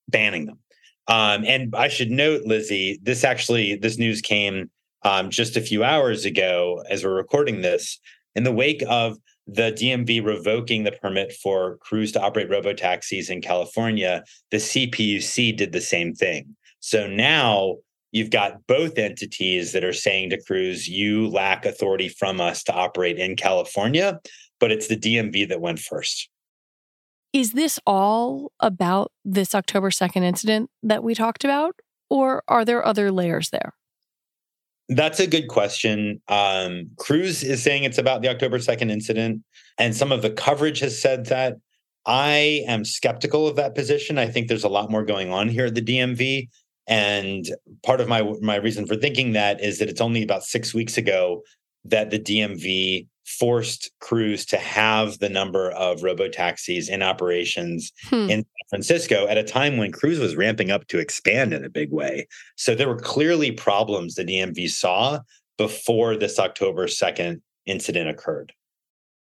banning 0.08 0.46
them. 0.46 0.60
Um, 1.08 1.44
and 1.46 1.76
I 1.76 1.88
should 1.88 2.12
note, 2.12 2.44
Lizzie, 2.46 3.00
this 3.02 3.24
actually 3.24 3.76
this 3.76 3.98
news 3.98 4.22
came 4.22 4.70
um, 5.04 5.30
just 5.30 5.58
a 5.58 5.62
few 5.62 5.84
hours 5.84 6.26
ago 6.26 6.84
as 6.90 7.04
we're 7.04 7.16
recording 7.16 7.62
this 7.62 8.00
in 8.36 8.44
the 8.44 8.52
wake 8.52 8.84
of 8.88 9.18
the 9.48 9.72
DMV 9.72 10.24
revoking 10.24 10.84
the 10.84 10.92
permit 10.92 11.34
for 11.34 11.78
Cruise 11.78 12.12
to 12.12 12.22
operate 12.22 12.50
robo 12.50 12.74
taxis 12.74 13.30
in 13.30 13.42
California. 13.42 14.24
The 14.52 14.58
CPUC 14.58 15.58
did 15.58 15.72
the 15.72 15.82
same 15.82 16.14
thing. 16.14 16.56
So 16.80 17.08
now 17.08 17.78
you've 18.12 18.30
got 18.30 18.66
both 18.68 18.98
entities 18.98 19.72
that 19.72 19.84
are 19.84 19.94
saying 19.94 20.30
to 20.30 20.42
Cruise, 20.44 20.88
you 20.88 21.28
lack 21.28 21.66
authority 21.66 22.10
from 22.10 22.40
us 22.40 22.64
to 22.64 22.74
operate 22.74 23.18
in 23.18 23.36
California, 23.36 24.20
but 24.60 24.72
it's 24.72 24.88
the 24.88 24.98
DMV 24.98 25.48
that 25.50 25.62
went 25.62 25.80
first. 25.80 26.30
Is 27.32 27.54
this 27.54 27.80
all 27.86 28.52
about 28.60 29.12
this 29.24 29.54
October 29.54 29.90
2nd 29.90 30.24
incident 30.24 30.70
that 30.82 31.04
we 31.04 31.14
talked 31.14 31.44
about? 31.44 31.76
Or 32.10 32.44
are 32.48 32.66
there 32.66 32.86
other 32.86 33.12
layers 33.12 33.52
there? 33.52 33.74
That's 34.88 35.20
a 35.20 35.28
good 35.28 35.48
question. 35.48 36.22
Um, 36.28 36.90
Cruise 36.98 37.44
is 37.44 37.62
saying 37.62 37.84
it's 37.84 38.00
about 38.00 38.24
the 38.24 38.30
October 38.30 38.58
2nd 38.58 38.90
incident, 38.90 39.44
and 39.78 39.96
some 39.96 40.12
of 40.12 40.24
the 40.24 40.32
coverage 40.32 40.80
has 40.80 41.00
said 41.00 41.28
that. 41.28 41.58
I 42.06 42.64
am 42.66 42.86
skeptical 42.86 43.48
of 43.48 43.56
that 43.58 43.76
position. 43.76 44.18
I 44.18 44.26
think 44.26 44.48
there's 44.48 44.64
a 44.64 44.70
lot 44.70 44.90
more 44.90 45.04
going 45.04 45.32
on 45.32 45.48
here 45.48 45.66
at 45.66 45.76
the 45.76 45.82
DMV. 45.82 46.48
And 46.88 47.46
part 47.84 48.02
of 48.02 48.08
my 48.08 48.24
my 48.42 48.56
reason 48.56 48.88
for 48.88 48.96
thinking 48.96 49.34
that 49.34 49.64
is 49.64 49.78
that 49.78 49.90
it's 49.90 50.02
only 50.02 50.24
about 50.24 50.44
six 50.44 50.74
weeks 50.74 50.98
ago 50.98 51.44
that 51.86 52.10
the 52.10 52.20
DMV 52.20 53.08
forced 53.26 53.92
Cruise 54.00 54.46
to 54.48 54.58
have 54.58 55.20
the 55.20 55.30
number 55.30 55.72
of 55.72 56.02
robo 56.02 56.28
taxis 56.28 56.90
in 56.90 57.04
operations 57.04 57.92
hmm. 58.06 58.30
in 58.30 58.40
San 58.40 58.70
Francisco 58.70 59.28
at 59.28 59.38
a 59.38 59.44
time 59.44 59.78
when 59.78 59.92
Cruise 59.92 60.20
was 60.20 60.36
ramping 60.36 60.72
up 60.72 60.88
to 60.88 61.00
expand 61.00 61.54
in 61.54 61.64
a 61.64 61.70
big 61.70 61.92
way. 61.92 62.28
So 62.56 62.74
there 62.74 62.88
were 62.88 63.00
clearly 63.00 63.52
problems 63.52 64.16
the 64.16 64.26
DMV 64.26 64.70
saw 64.70 65.20
before 65.58 66.16
this 66.16 66.40
October 66.40 66.88
2nd 66.88 67.42
incident 67.66 68.10
occurred. 68.10 68.54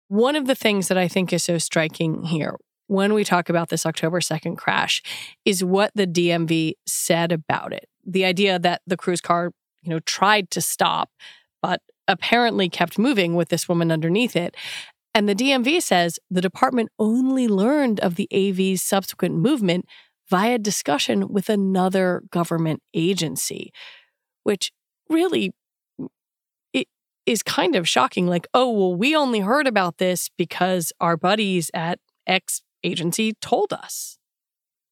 One 0.09 0.37
of 0.37 0.47
the 0.47 0.55
things 0.55 0.89
that 0.89 0.99
I 0.99 1.09
think 1.09 1.33
is 1.33 1.45
so 1.45 1.59
striking 1.59 2.25
here 2.25 2.57
when 2.89 3.15
we 3.15 3.25
talk 3.25 3.49
about 3.49 3.71
this 3.71 3.87
October 3.87 4.21
2nd 4.21 4.57
crash 4.57 5.03
is 5.45 5.65
what 5.65 5.91
the 5.95 6.07
DMV 6.07 6.75
said 6.87 7.33
about 7.33 7.73
it. 7.73 7.89
The 8.05 8.25
idea 8.25 8.59
that 8.59 8.83
the 8.87 8.97
cruise 8.97 9.21
car, 9.21 9.53
you 9.83 9.91
know, 9.91 10.01
tried 10.01 10.51
to 10.53 10.61
stop, 10.61 11.11
but 11.63 11.81
apparently 12.09 12.69
kept 12.69 12.99
moving 12.99 13.35
with 13.35 13.49
this 13.49 13.69
woman 13.69 13.91
underneath 13.91 14.37
it. 14.37 14.57
And 15.15 15.29
the 15.29 15.35
DMV 15.35 15.81
says 15.81 16.19
the 16.31 16.41
department 16.41 16.91
only 16.99 17.49
learned 17.49 18.01
of 18.01 18.17
the 18.17 18.29
AV's 18.31 18.83
subsequent 18.83 19.35
movement 19.37 19.87
via 20.29 20.59
discussion 20.59 21.29
with 21.29 21.49
another 21.49 22.23
government 22.31 22.83
agency, 22.93 23.73
which 24.43 24.73
really 25.09 25.55
mm, 26.01 26.09
it 26.73 26.89
is 27.25 27.43
kind 27.43 27.77
of 27.77 27.89
shocking. 27.89 28.27
Like, 28.27 28.47
oh, 28.53 28.71
well, 28.71 28.95
we 28.95 29.17
only 29.17 29.41
heard 29.41 29.67
about 29.67 29.99
this 29.99 30.29
because 30.37 30.93
our 31.01 31.17
buddies 31.17 31.71
at 31.73 31.99
X 32.27 32.63
agency 32.83 33.35
told 33.41 33.73
us. 33.73 34.19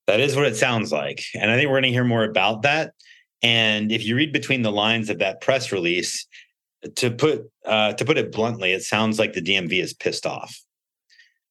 That 0.06 0.20
is 0.20 0.36
what 0.36 0.46
it 0.46 0.56
sounds 0.56 0.92
like. 0.92 1.22
And 1.34 1.50
I 1.50 1.56
think 1.56 1.68
we're 1.68 1.80
going 1.80 1.84
to 1.84 1.90
hear 1.90 2.04
more 2.04 2.24
about 2.24 2.62
that. 2.62 2.92
And 3.42 3.92
if 3.92 4.04
you 4.04 4.16
read 4.16 4.32
between 4.32 4.62
the 4.62 4.72
lines 4.72 5.10
of 5.10 5.18
that 5.18 5.40
press 5.40 5.70
release, 5.72 6.26
to 6.96 7.10
put 7.10 7.50
uh, 7.64 7.92
to 7.94 8.04
put 8.04 8.18
it 8.18 8.32
bluntly, 8.32 8.72
it 8.72 8.82
sounds 8.82 9.18
like 9.18 9.32
the 9.32 9.42
DMV 9.42 9.82
is 9.82 9.94
pissed 9.94 10.26
off, 10.26 10.60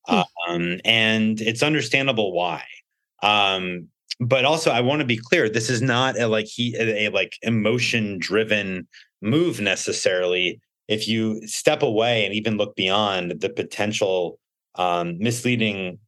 hmm. 0.07 0.21
um, 0.47 0.79
and 0.85 1.41
it's 1.41 1.63
understandable 1.63 2.33
why. 2.33 2.63
Um, 3.21 3.87
but 4.19 4.45
also, 4.45 4.71
I 4.71 4.81
want 4.81 4.99
to 4.99 5.05
be 5.05 5.17
clear: 5.17 5.49
this 5.49 5.69
is 5.69 5.81
not 5.81 6.19
a 6.19 6.27
like 6.27 6.45
he 6.45 6.75
a, 6.75 7.07
a 7.07 7.09
like 7.09 7.37
emotion 7.41 8.19
driven 8.19 8.87
move 9.21 9.59
necessarily. 9.59 10.59
If 10.87 11.07
you 11.07 11.45
step 11.47 11.81
away 11.81 12.25
and 12.25 12.33
even 12.33 12.57
look 12.57 12.75
beyond 12.75 13.39
the 13.39 13.49
potential 13.49 14.39
um, 14.75 15.17
misleading 15.17 15.99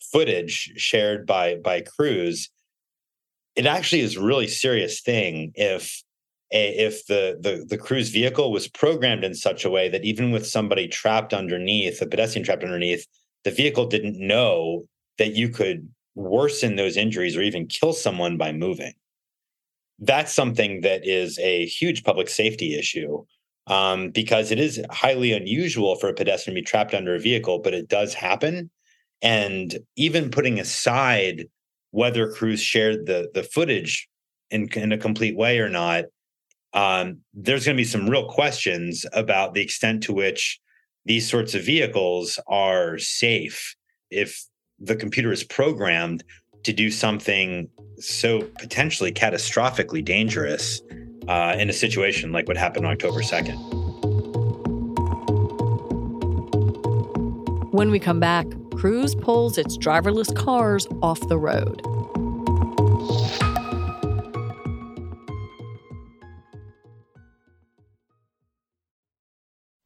footage 0.00 0.72
shared 0.76 1.26
by 1.26 1.56
by 1.56 1.80
Cruise, 1.80 2.50
it 3.56 3.66
actually 3.66 4.02
is 4.02 4.16
a 4.16 4.22
really 4.22 4.46
serious 4.46 5.00
thing 5.00 5.52
if 5.54 6.02
if 6.50 7.06
the, 7.06 7.38
the 7.40 7.64
the 7.68 7.78
cruise 7.78 8.08
vehicle 8.10 8.50
was 8.50 8.68
programmed 8.68 9.24
in 9.24 9.34
such 9.34 9.64
a 9.64 9.70
way 9.70 9.88
that 9.88 10.04
even 10.04 10.30
with 10.30 10.46
somebody 10.46 10.88
trapped 10.88 11.34
underneath, 11.34 12.00
a 12.00 12.06
pedestrian 12.06 12.44
trapped 12.44 12.64
underneath, 12.64 13.06
the 13.44 13.50
vehicle 13.50 13.86
didn't 13.86 14.18
know 14.18 14.86
that 15.18 15.34
you 15.34 15.48
could 15.48 15.88
worsen 16.14 16.76
those 16.76 16.96
injuries 16.96 17.36
or 17.36 17.42
even 17.42 17.66
kill 17.66 17.92
someone 17.92 18.36
by 18.36 18.52
moving. 18.52 18.92
That's 19.98 20.34
something 20.34 20.80
that 20.82 21.06
is 21.06 21.38
a 21.38 21.66
huge 21.66 22.04
public 22.04 22.28
safety 22.28 22.78
issue 22.78 23.24
um, 23.66 24.10
because 24.10 24.50
it 24.50 24.58
is 24.58 24.82
highly 24.90 25.32
unusual 25.32 25.96
for 25.96 26.08
a 26.08 26.14
pedestrian 26.14 26.54
to 26.54 26.62
be 26.62 26.64
trapped 26.64 26.94
under 26.94 27.14
a 27.14 27.20
vehicle, 27.20 27.58
but 27.58 27.74
it 27.74 27.88
does 27.88 28.14
happen. 28.14 28.70
And 29.20 29.78
even 29.96 30.30
putting 30.30 30.58
aside 30.58 31.46
whether 31.90 32.30
Cruise 32.30 32.62
shared 32.62 33.06
the 33.06 33.30
the 33.34 33.42
footage 33.42 34.08
in, 34.50 34.68
in 34.74 34.92
a 34.92 34.98
complete 34.98 35.36
way 35.36 35.58
or 35.58 35.68
not, 35.68 36.04
um, 36.74 37.18
there's 37.34 37.64
going 37.64 37.76
to 37.76 37.80
be 37.80 37.84
some 37.84 38.08
real 38.08 38.28
questions 38.28 39.06
about 39.12 39.54
the 39.54 39.60
extent 39.60 40.02
to 40.04 40.12
which 40.12 40.60
these 41.04 41.28
sorts 41.28 41.54
of 41.54 41.64
vehicles 41.64 42.38
are 42.46 42.98
safe 42.98 43.74
if 44.10 44.44
the 44.78 44.96
computer 44.96 45.32
is 45.32 45.42
programmed 45.42 46.22
to 46.64 46.72
do 46.72 46.90
something 46.90 47.68
so 47.98 48.42
potentially 48.58 49.12
catastrophically 49.12 50.04
dangerous 50.04 50.82
uh, 51.28 51.56
in 51.58 51.70
a 51.70 51.72
situation 51.72 52.32
like 52.32 52.46
what 52.48 52.56
happened 52.56 52.86
on 52.86 52.92
October 52.92 53.20
2nd. 53.20 53.56
When 57.72 57.90
we 57.90 57.98
come 57.98 58.18
back, 58.18 58.46
Cruise 58.76 59.14
pulls 59.14 59.58
its 59.58 59.76
driverless 59.78 60.34
cars 60.34 60.86
off 61.02 61.20
the 61.28 61.38
road. 61.38 61.80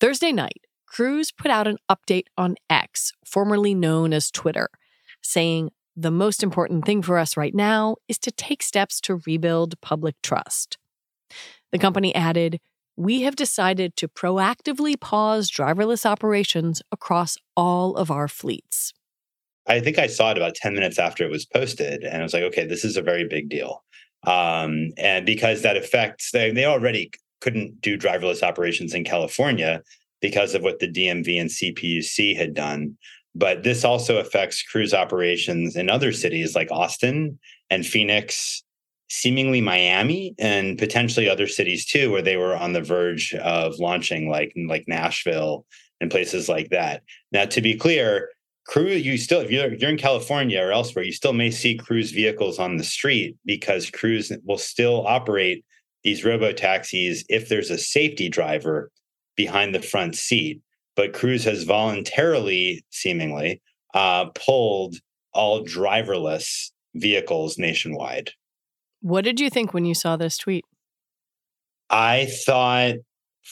Thursday 0.00 0.32
night, 0.32 0.62
Cruise 0.86 1.32
put 1.32 1.50
out 1.50 1.66
an 1.66 1.78
update 1.90 2.26
on 2.36 2.54
X, 2.70 3.12
formerly 3.24 3.74
known 3.74 4.12
as 4.12 4.30
Twitter, 4.30 4.68
saying 5.22 5.70
the 5.96 6.10
most 6.10 6.42
important 6.42 6.84
thing 6.84 7.02
for 7.02 7.18
us 7.18 7.36
right 7.36 7.54
now 7.54 7.96
is 8.06 8.18
to 8.20 8.30
take 8.30 8.62
steps 8.62 9.00
to 9.02 9.20
rebuild 9.26 9.80
public 9.80 10.14
trust. 10.22 10.78
The 11.72 11.78
company 11.78 12.14
added, 12.14 12.60
we 12.96 13.22
have 13.22 13.36
decided 13.36 13.96
to 13.96 14.08
proactively 14.08 14.98
pause 14.98 15.50
driverless 15.50 16.06
operations 16.06 16.80
across 16.92 17.36
all 17.56 17.96
of 17.96 18.10
our 18.10 18.28
fleets. 18.28 18.92
I 19.66 19.80
think 19.80 19.98
I 19.98 20.06
saw 20.06 20.30
it 20.30 20.38
about 20.38 20.54
10 20.54 20.74
minutes 20.74 20.98
after 20.98 21.24
it 21.24 21.30
was 21.30 21.44
posted, 21.44 22.02
and 22.04 22.20
I 22.20 22.22
was 22.22 22.32
like, 22.32 22.44
okay, 22.44 22.66
this 22.66 22.84
is 22.84 22.96
a 22.96 23.02
very 23.02 23.26
big 23.28 23.48
deal 23.48 23.82
um, 24.26 24.90
and 24.96 25.24
because 25.24 25.62
that 25.62 25.76
affects 25.76 26.32
they, 26.32 26.50
they 26.50 26.64
already 26.64 27.10
couldn't 27.40 27.80
do 27.80 27.98
driverless 27.98 28.42
operations 28.42 28.94
in 28.94 29.04
California 29.04 29.82
because 30.20 30.54
of 30.54 30.62
what 30.62 30.78
the 30.78 30.90
DMV 30.90 31.40
and 31.40 31.50
CPUC 31.50 32.36
had 32.36 32.54
done. 32.54 32.96
But 33.34 33.62
this 33.62 33.84
also 33.84 34.18
affects 34.18 34.62
cruise 34.62 34.92
operations 34.92 35.76
in 35.76 35.88
other 35.88 36.12
cities 36.12 36.54
like 36.54 36.70
Austin 36.72 37.38
and 37.70 37.86
Phoenix, 37.86 38.64
seemingly 39.08 39.60
Miami, 39.60 40.34
and 40.38 40.76
potentially 40.76 41.28
other 41.28 41.46
cities 41.46 41.86
too, 41.86 42.10
where 42.10 42.22
they 42.22 42.36
were 42.36 42.56
on 42.56 42.72
the 42.72 42.82
verge 42.82 43.34
of 43.34 43.78
launching, 43.78 44.28
like 44.28 44.52
like 44.66 44.84
Nashville 44.88 45.66
and 46.00 46.10
places 46.10 46.48
like 46.48 46.70
that. 46.70 47.02
Now, 47.30 47.44
to 47.44 47.60
be 47.60 47.76
clear, 47.76 48.30
crew 48.68 48.86
you 48.86 49.16
still 49.16 49.40
if 49.40 49.50
you're, 49.50 49.74
you're 49.74 49.90
in 49.90 49.96
california 49.96 50.60
or 50.60 50.70
elsewhere 50.70 51.02
you 51.02 51.10
still 51.10 51.32
may 51.32 51.50
see 51.50 51.74
cruise 51.74 52.10
vehicles 52.10 52.58
on 52.58 52.76
the 52.76 52.84
street 52.84 53.34
because 53.46 53.90
cruise 53.90 54.30
will 54.44 54.58
still 54.58 55.06
operate 55.06 55.64
these 56.04 56.24
robo 56.24 56.52
taxis 56.52 57.24
if 57.28 57.48
there's 57.48 57.70
a 57.70 57.78
safety 57.78 58.28
driver 58.28 58.90
behind 59.36 59.74
the 59.74 59.82
front 59.82 60.16
seat. 60.16 60.60
But 60.96 61.12
cruise 61.12 61.44
has 61.44 61.62
voluntarily 61.62 62.84
seemingly 62.90 63.62
uh, 63.94 64.26
pulled 64.34 64.96
all 65.32 65.64
driverless 65.64 66.70
vehicles 66.94 67.58
nationwide. 67.58 68.32
What 69.00 69.24
did 69.24 69.38
you 69.38 69.48
think 69.48 69.72
when 69.72 69.84
you 69.84 69.94
saw 69.94 70.16
this 70.16 70.36
tweet? 70.36 70.64
I 71.90 72.26
thought 72.26 72.96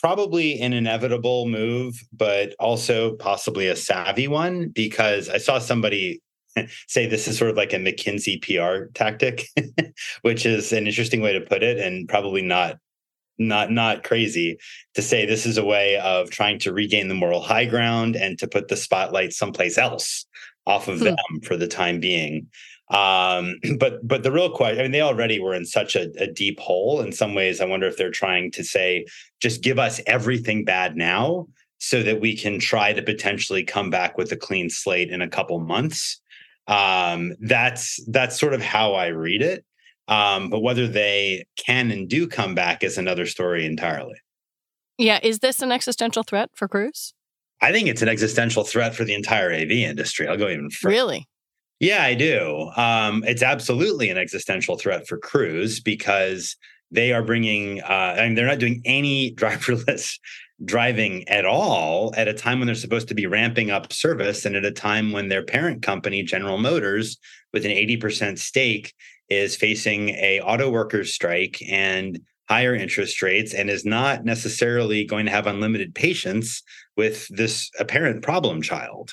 probably 0.01 0.61
an 0.61 0.73
inevitable 0.73 1.47
move, 1.47 1.95
but 2.13 2.55
also 2.59 3.15
possibly 3.17 3.69
a 3.69 3.77
savvy 3.77 4.29
one 4.29 4.69
because 4.69 5.29
I 5.29 5.39
saw 5.39 5.59
somebody 5.59 6.21
say 6.89 7.07
this 7.07 7.29
is 7.29 7.39
sort 7.39 7.51
of 7.51 7.57
like 7.57 7.73
a 7.73 7.77
McKinsey 7.77 8.41
PR 8.43 8.91
tactic, 8.93 9.47
which 10.23 10.47
is 10.47 10.73
an 10.73 10.87
interesting 10.87 11.21
way 11.21 11.33
to 11.33 11.41
put 11.41 11.63
it 11.63 11.79
and 11.79 12.09
probably 12.09 12.43
not 12.43 12.79
not 13.39 13.71
not 13.71 14.03
crazy 14.03 14.59
to 14.95 15.03
say 15.03 15.27
this 15.27 15.45
is 15.45 15.59
a 15.59 15.65
way 15.65 15.99
of 15.99 16.31
trying 16.31 16.59
to 16.59 16.73
regain 16.73 17.09
the 17.09 17.15
moral 17.15 17.41
high 17.41 17.67
ground 17.67 18.17
and 18.17 18.39
to 18.39 18.49
put 18.49 18.69
the 18.69 18.77
spotlight 18.77 19.33
someplace 19.33 19.77
else 19.77 20.27
off 20.67 20.89
of 20.89 20.99
hmm. 20.99 21.05
them 21.05 21.41
for 21.43 21.57
the 21.57 21.69
time 21.69 22.01
being. 22.01 22.49
Um, 22.89 23.57
but 23.79 24.07
but 24.07 24.23
the 24.23 24.33
real 24.33 24.51
question, 24.51 24.81
I 24.81 24.83
mean, 24.85 24.93
they 24.93 25.03
already 25.03 25.41
were 25.41 25.55
in 25.55 25.67
such 25.67 25.97
a, 25.97 26.11
a 26.19 26.27
deep 26.27 26.59
hole. 26.59 27.01
In 27.01 27.13
some 27.13 27.35
ways, 27.35 27.61
I 27.61 27.67
wonder 27.67 27.87
if 27.87 27.97
they're 27.97 28.11
trying 28.11 28.51
to 28.53 28.65
say, 28.65 29.07
just 29.41 29.63
give 29.63 29.79
us 29.79 30.01
everything 30.07 30.65
bad 30.65 30.97
now 30.97 31.49
so 31.79 32.03
that 32.03 32.21
we 32.21 32.37
can 32.37 32.59
try 32.59 32.93
to 32.93 33.03
potentially 33.03 33.63
come 33.63 33.91
back 33.91 34.17
with 34.17 34.33
a 34.33 34.37
clean 34.37 34.71
slate 34.71 35.11
in 35.11 35.21
a 35.21 35.29
couple 35.29 35.59
months. 35.61 36.21
Um, 36.67 37.33
that's 37.41 38.01
that's 38.09 38.39
sort 38.39 38.55
of 38.55 38.63
how 38.63 38.95
I 38.95 39.09
read 39.09 39.43
it. 39.43 39.65
Um, 40.09 40.51
but 40.51 40.61
whether 40.61 40.87
they 40.87 41.47
can 41.57 41.91
and 41.91 42.09
do 42.09 42.29
come 42.29 42.55
back 42.55 42.85
is 42.85 42.97
another 42.97 43.27
story 43.27 43.67
entirely. 43.67 44.15
Yeah, 44.99 45.19
is 45.23 45.41
this 45.41 45.61
an 45.61 45.73
existential 45.73 46.23
threat 46.23 46.51
for 46.55 46.69
Cruise? 46.69 47.13
I 47.61 47.73
think 47.73 47.89
it's 47.89 48.03
an 48.03 48.09
existential 48.09 48.65
threat 48.65 48.95
for 48.95 49.05
the 49.05 49.15
entire 49.15 49.53
AV 49.53 49.71
industry. 49.71 50.29
I'll 50.29 50.37
go 50.37 50.49
even 50.49 50.71
further. 50.71 50.93
Really? 50.93 51.29
Yeah, 51.81 52.03
I 52.03 52.15
do. 52.15 52.71
Um, 52.77 53.25
it's 53.27 53.43
absolutely 53.43 54.09
an 54.09 54.17
existential 54.17 54.77
threat 54.77 55.07
for 55.07 55.19
Cruise 55.19 55.81
because 55.81 56.57
they 56.91 57.13
are 57.13 57.23
bringing, 57.23 57.83
uh, 57.83 58.17
I 58.19 58.27
mean, 58.27 58.35
they're 58.35 58.47
not 58.47 58.59
doing 58.59 58.81
any 58.85 59.35
driverless 59.37 60.19
driving 60.65 61.29
at 61.29 61.45
all 61.45 62.15
at 62.17 62.29
a 62.29 62.35
time 62.35 62.59
when 62.59 62.67
they're 62.67 62.75
supposed 62.75 63.09
to 63.09 63.15
be 63.15 63.27
ramping 63.27 63.71
up 63.71 63.93
service 63.93 64.45
and 64.45 64.57
at 64.57 64.65
a 64.65 64.71
time 64.71 65.13
when 65.13 65.29
their 65.29 65.43
parent 65.43 65.83
company, 65.83 66.23
General 66.23 66.59
Motors, 66.59 67.19
with 67.53 67.65
an 67.65 67.71
80% 67.71 68.39
stake, 68.39 68.95
is 69.29 69.57
facing 69.57 70.11
a 70.11 70.41
auto 70.41 70.71
workers 70.71 71.13
strike 71.13 71.61
and 71.69 72.21
higher 72.49 72.75
interest 72.75 73.23
rates 73.23 73.53
and 73.53 73.69
is 73.69 73.85
not 73.85 74.25
necessarily 74.25 75.05
going 75.05 75.27
to 75.27 75.33
have 75.33 75.47
unlimited 75.47 75.95
patience 75.95 76.63
with 76.97 77.27
this 77.29 77.71
apparent 77.79 78.23
problem 78.23 78.63
child. 78.63 79.13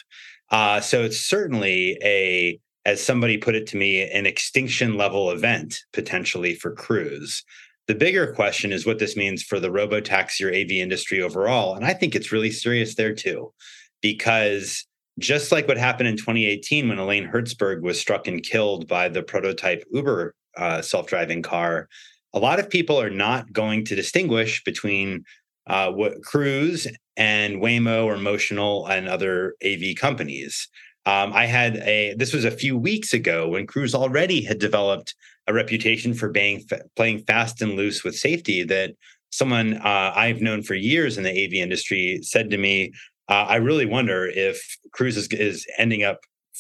Uh, 0.51 0.79
so 0.79 1.01
it's 1.01 1.19
certainly 1.19 1.97
a, 2.03 2.59
as 2.85 3.03
somebody 3.03 3.37
put 3.37 3.55
it 3.55 3.67
to 3.67 3.77
me, 3.77 4.07
an 4.07 4.25
extinction 4.25 4.97
level 4.97 5.31
event 5.31 5.79
potentially 5.93 6.53
for 6.53 6.71
Cruise. 6.73 7.43
The 7.87 7.95
bigger 7.95 8.33
question 8.33 8.71
is 8.71 8.85
what 8.85 8.99
this 8.99 9.17
means 9.17 9.43
for 9.43 9.59
the 9.59 9.71
robo 9.71 9.99
taxi 9.99 10.45
or 10.45 10.49
AV 10.49 10.71
industry 10.71 11.21
overall. 11.21 11.75
And 11.75 11.85
I 11.85 11.93
think 11.93 12.15
it's 12.15 12.31
really 12.31 12.51
serious 12.51 12.95
there 12.95 13.13
too, 13.13 13.53
because 14.01 14.85
just 15.19 15.51
like 15.51 15.67
what 15.67 15.77
happened 15.77 16.09
in 16.09 16.17
2018 16.17 16.87
when 16.87 16.97
Elaine 16.97 17.27
Herzberg 17.27 17.81
was 17.81 17.99
struck 17.99 18.27
and 18.27 18.41
killed 18.41 18.87
by 18.87 19.09
the 19.09 19.21
prototype 19.21 19.83
Uber 19.91 20.33
uh, 20.57 20.81
self 20.81 21.07
driving 21.07 21.41
car, 21.41 21.89
a 22.33 22.39
lot 22.39 22.59
of 22.59 22.69
people 22.69 22.99
are 22.99 23.09
not 23.09 23.51
going 23.53 23.85
to 23.85 23.95
distinguish 23.95 24.63
between 24.63 25.23
uh, 25.67 25.91
what 25.91 26.23
Cruise 26.23 26.87
and 27.15 27.57
Waymo 27.57 28.05
or 28.05 28.15
Motional 28.15 28.89
and 28.89 29.07
other 29.07 29.55
AV 29.63 29.95
companies. 29.97 30.67
Um, 31.05 31.33
I 31.33 31.45
had 31.45 31.77
a 31.77 32.15
this 32.17 32.33
was 32.33 32.45
a 32.45 32.51
few 32.51 32.77
weeks 32.77 33.13
ago 33.13 33.49
when 33.49 33.67
Cruise 33.67 33.93
already 33.93 34.41
had 34.41 34.57
developed 34.57 35.15
a 35.47 35.53
reputation 35.53 36.13
for 36.13 36.29
being 36.29 36.63
playing 36.95 37.19
fast 37.19 37.61
and 37.61 37.73
loose 37.73 38.03
with 38.03 38.15
safety 38.15 38.63
that 38.63 38.91
someone 39.31 39.75
uh, 39.75 40.13
I've 40.15 40.41
known 40.41 40.63
for 40.63 40.75
years 40.75 41.17
in 41.17 41.23
the 41.23 41.31
AV 41.31 41.53
industry 41.53 42.19
said 42.21 42.49
to 42.51 42.57
me, 42.57 42.93
uh, 43.29 43.45
I 43.47 43.55
really 43.55 43.85
wonder 43.85 44.25
if 44.25 44.61
Cruise 44.91 45.17
is, 45.17 45.27
is 45.29 45.65
ending 45.77 46.03
up 46.03 46.19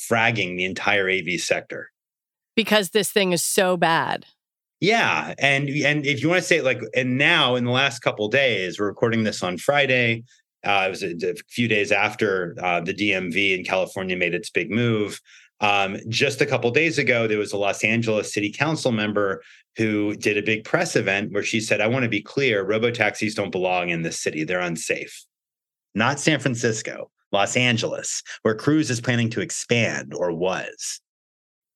fragging 0.09 0.57
the 0.57 0.65
entire 0.65 1.09
AV 1.09 1.39
sector 1.39 1.91
because 2.55 2.91
this 2.91 3.11
thing 3.11 3.31
is 3.31 3.43
so 3.43 3.77
bad. 3.77 4.25
Yeah, 4.79 5.33
and 5.39 5.69
and 5.69 6.05
if 6.05 6.21
you 6.21 6.29
want 6.29 6.41
to 6.41 6.47
say 6.47 6.61
like, 6.61 6.81
and 6.95 7.17
now 7.17 7.55
in 7.55 7.63
the 7.63 7.71
last 7.71 7.99
couple 7.99 8.27
days, 8.27 8.79
we're 8.79 8.87
recording 8.87 9.23
this 9.23 9.41
on 9.41 9.57
Friday. 9.57 10.23
Uh, 10.65 10.85
it 10.87 10.89
was 10.89 11.03
a, 11.03 11.11
a, 11.29 11.35
few 11.49 11.67
days 11.67 11.91
after 11.91 12.55
uh, 12.61 12.79
the 12.79 12.93
DMV 12.93 13.57
in 13.57 13.65
California 13.65 14.15
made 14.15 14.33
its 14.33 14.49
big 14.49 14.71
move. 14.71 15.19
Um, 15.61 15.97
just 16.09 16.41
a 16.41 16.45
couple 16.45 16.69
days 16.71 16.97
ago, 16.97 17.27
there 17.27 17.37
was 17.37 17.53
a 17.53 17.57
Los 17.57 17.83
Angeles 17.83 18.33
City 18.33 18.51
Council 18.51 18.91
member 18.91 19.41
who 19.77 20.15
did 20.15 20.37
a 20.37 20.41
big 20.41 20.63
press 20.65 20.95
event 20.95 21.31
where 21.31 21.43
she 21.43 21.59
said, 21.59 21.79
"I 21.81 21.87
want 21.87 22.03
to 22.03 22.09
be 22.09 22.21
clear: 22.21 22.63
robo 22.63 22.91
taxis 22.91 23.35
don't 23.35 23.51
belong 23.51 23.89
in 23.89 24.01
this 24.01 24.19
city; 24.19 24.43
they're 24.43 24.59
unsafe." 24.59 25.25
Not 25.95 26.19
San 26.19 26.39
Francisco, 26.39 27.11
Los 27.31 27.55
Angeles, 27.55 28.23
where 28.41 28.55
Cruise 28.55 28.89
is 28.89 28.99
planning 28.99 29.29
to 29.31 29.41
expand 29.41 30.13
or 30.13 30.33
was. 30.33 30.99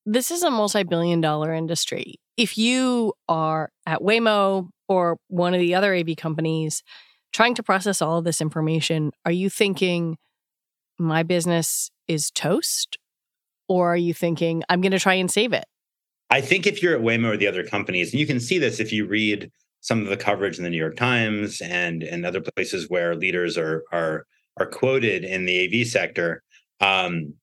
This 0.05 0.31
is 0.31 0.43
a 0.43 0.49
multi-billion 0.49 1.21
dollar 1.21 1.53
industry 1.53 2.19
if 2.37 2.57
you 2.57 3.13
are 3.27 3.71
at 3.85 3.99
Waymo 3.99 4.69
or 4.87 5.17
one 5.27 5.53
of 5.53 5.59
the 5.59 5.75
other 5.75 5.93
AV 5.93 6.15
companies 6.15 6.83
trying 7.33 7.55
to 7.55 7.63
process 7.63 8.01
all 8.01 8.19
of 8.19 8.23
this 8.23 8.39
information, 8.39 9.11
are 9.25 9.31
you 9.31 9.49
thinking 9.49 10.17
my 10.97 11.23
business 11.23 11.91
is 12.07 12.31
toast? 12.31 12.97
Or 13.67 13.93
are 13.93 13.97
you 13.97 14.13
thinking 14.13 14.63
I'm 14.69 14.81
going 14.81 14.91
to 14.91 14.99
try 14.99 15.15
and 15.15 15.29
save 15.29 15.53
it? 15.53 15.65
I 16.29 16.41
think 16.41 16.67
if 16.67 16.83
you're 16.83 16.95
at 16.95 17.01
Waymo 17.01 17.33
or 17.33 17.37
the 17.37 17.47
other 17.47 17.63
companies, 17.63 18.11
and 18.11 18.19
you 18.19 18.27
can 18.27 18.39
see 18.39 18.57
this 18.57 18.79
if 18.79 18.91
you 18.91 19.05
read 19.05 19.51
some 19.81 20.01
of 20.01 20.07
the 20.07 20.17
coverage 20.17 20.57
in 20.57 20.63
the 20.63 20.69
New 20.69 20.77
York 20.77 20.97
Times 20.97 21.61
and 21.61 22.03
and 22.03 22.25
other 22.25 22.41
places 22.41 22.89
where 22.89 23.15
leaders 23.15 23.57
are 23.57 23.83
are 23.91 24.25
are 24.59 24.65
quoted 24.65 25.23
in 25.23 25.45
the 25.45 25.81
AV 25.81 25.87
sector. 25.87 26.43
Um, 26.81 27.33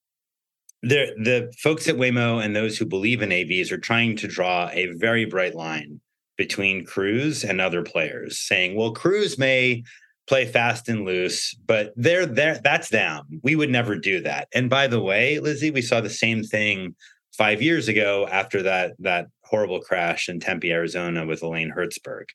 the 0.83 1.13
the 1.17 1.51
folks 1.57 1.87
at 1.87 1.95
Waymo 1.95 2.43
and 2.43 2.55
those 2.55 2.77
who 2.77 2.85
believe 2.85 3.21
in 3.21 3.29
AVs 3.29 3.71
are 3.71 3.77
trying 3.77 4.15
to 4.17 4.27
draw 4.27 4.69
a 4.71 4.91
very 4.97 5.25
bright 5.25 5.55
line 5.55 5.99
between 6.37 6.85
Cruise 6.85 7.43
and 7.43 7.59
other 7.59 7.81
players, 7.81 8.37
saying, 8.37 8.75
"Well, 8.75 8.91
Cruise 8.91 9.39
may 9.39 9.83
play 10.27 10.45
fast 10.45 10.89
and 10.89 11.05
loose, 11.05 11.53
but 11.67 11.93
they're 11.95 12.25
there. 12.25 12.59
That's 12.63 12.89
them. 12.89 13.39
We 13.43 13.55
would 13.55 13.69
never 13.69 13.97
do 13.97 14.21
that." 14.21 14.47
And 14.53 14.69
by 14.69 14.87
the 14.87 15.01
way, 15.01 15.39
Lizzie, 15.39 15.71
we 15.71 15.81
saw 15.81 16.01
the 16.01 16.09
same 16.09 16.43
thing 16.43 16.95
five 17.37 17.61
years 17.61 17.87
ago 17.87 18.27
after 18.31 18.63
that 18.63 18.93
that 18.99 19.27
horrible 19.43 19.79
crash 19.79 20.29
in 20.29 20.39
Tempe, 20.39 20.71
Arizona, 20.71 21.25
with 21.25 21.43
Elaine 21.43 21.71
Herzberg. 21.75 22.25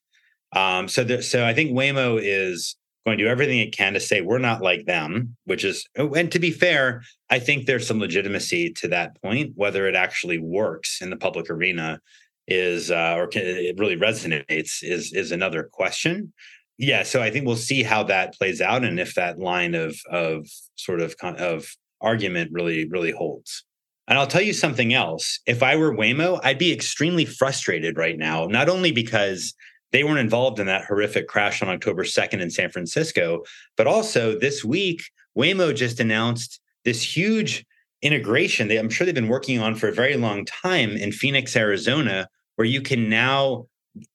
Um, 0.53 0.89
so, 0.89 1.05
there, 1.05 1.23
so 1.23 1.47
I 1.47 1.55
think 1.55 1.71
Waymo 1.71 2.21
is 2.23 2.77
going 3.07 3.19
to 3.19 3.25
do 3.25 3.31
everything 3.31 3.61
it 3.61 3.77
can 3.77 3.95
to 3.95 4.01
say 4.01 4.21
we're 4.21 4.39
not 4.39 4.63
like 4.63 4.85
them, 4.85 5.37
which 5.45 5.65
is, 5.65 5.89
oh, 5.97 6.13
and 6.15 6.31
to 6.33 6.39
be 6.39 6.51
fair, 6.51 7.03
I 7.31 7.39
think 7.39 7.67
there's 7.67 7.87
some 7.87 7.99
legitimacy 7.99 8.73
to 8.75 8.89
that 8.89 9.21
point. 9.23 9.53
Whether 9.55 9.87
it 9.87 9.95
actually 9.95 10.39
works 10.39 11.01
in 11.01 11.11
the 11.11 11.17
public 11.17 11.51
arena 11.51 12.01
is, 12.47 12.91
uh, 12.91 13.15
or 13.17 13.27
can, 13.27 13.43
it 13.45 13.79
really 13.79 13.97
resonates, 13.97 14.83
is 14.83 15.13
is 15.13 15.33
another 15.33 15.65
question. 15.65 16.33
Yeah, 16.81 17.03
so 17.03 17.21
I 17.21 17.31
think 17.31 17.45
we'll 17.45 17.57
see 17.57 17.83
how 17.83 18.05
that 18.05 18.33
plays 18.39 18.63
out, 18.63 18.85
and 18.85 18.99
if 18.99 19.15
that 19.15 19.39
line 19.39 19.75
of 19.75 20.01
of 20.11 20.47
sort 20.77 21.03
of 21.03 21.15
of 21.23 21.77
argument 22.01 22.51
really 22.55 22.89
really 22.89 23.11
holds. 23.11 23.65
And 24.09 24.19
I'll 24.19 24.27
tell 24.27 24.41
you 24.41 24.55
something 24.55 24.95
else. 24.95 25.41
If 25.47 25.63
I 25.63 25.77
were 25.77 25.95
Waymo, 25.95 26.41
I'd 26.43 26.59
be 26.59 26.73
extremely 26.73 27.27
frustrated 27.27 27.99
right 27.99 28.17
now, 28.17 28.47
not 28.47 28.71
only 28.71 28.93
because 28.93 29.53
they 29.93 30.05
weren't 30.05 30.21
involved 30.21 30.59
in 30.59 30.67
that 30.69 30.87
horrific 30.87 31.29
crash 31.29 31.61
on 31.61 31.69
October 31.69 32.03
2nd 32.03 32.41
in 32.41 32.49
San 32.49 32.71
Francisco. 32.71 33.43
But 33.77 33.87
also 33.87 34.39
this 34.39 34.65
week, 34.65 35.03
Waymo 35.37 35.77
just 35.77 36.01
announced 36.01 36.61
this 36.87 37.03
huge 37.03 37.67
integration 38.01 38.69
that 38.69 38.79
I'm 38.79 38.89
sure 38.89 39.05
they've 39.05 39.15
been 39.15 39.29
working 39.29 39.59
on 39.59 39.75
for 39.75 39.89
a 39.89 39.95
very 39.95 40.17
long 40.17 40.47
time 40.47 40.93
in 40.93 41.13
Phoenix, 41.13 41.55
Arizona, 41.55 42.27
where 42.57 42.67
you 42.67 42.81
can 42.81 43.11
now 43.11 43.67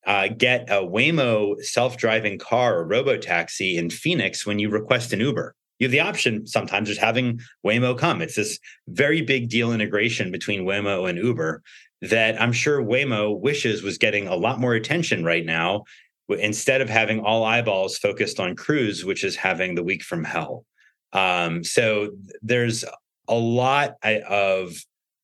uh, 0.06 0.30
get 0.30 0.70
a 0.70 0.84
Waymo 0.84 1.62
self-driving 1.62 2.40
car 2.40 2.80
or 2.80 2.88
robo 2.88 3.18
taxi 3.18 3.78
in 3.78 3.90
Phoenix 3.90 4.46
when 4.46 4.60
you 4.60 4.70
request 4.70 5.14
an 5.14 5.20
Uber. 5.20 5.56
You 5.80 5.86
have 5.86 5.92
the 5.92 6.00
option 6.00 6.48
sometimes 6.48 6.88
just 6.88 7.02
having 7.02 7.42
Waymo 7.66 7.98
come. 7.98 8.22
It's 8.22 8.36
this 8.36 8.60
very 8.88 9.22
big 9.22 9.50
deal 9.50 9.74
integration 9.74 10.32
between 10.32 10.64
Waymo 10.64 11.10
and 11.10 11.18
Uber 11.18 11.62
that 12.02 12.42
I'm 12.42 12.54
sure 12.54 12.82
Waymo 12.82 13.40
wishes 13.40 13.84
was 13.84 13.98
getting 13.98 14.28
a 14.28 14.36
lot 14.36 14.60
more 14.60 14.74
attention 14.74 15.24
right 15.24 15.46
now 15.46 15.84
instead 16.30 16.82
of 16.82 16.90
having 16.90 17.20
all 17.20 17.44
eyeballs 17.44 17.98
focused 17.98 18.40
on 18.40 18.56
Cruise, 18.56 19.04
which 19.04 19.24
is 19.24 19.36
having 19.36 19.76
the 19.76 19.84
week 19.84 20.04
from 20.04 20.24
hell. 20.24 20.66
Um, 21.14 21.64
so 21.64 22.12
there's 22.42 22.84
a 23.28 23.36
lot 23.36 23.96
of 24.04 24.78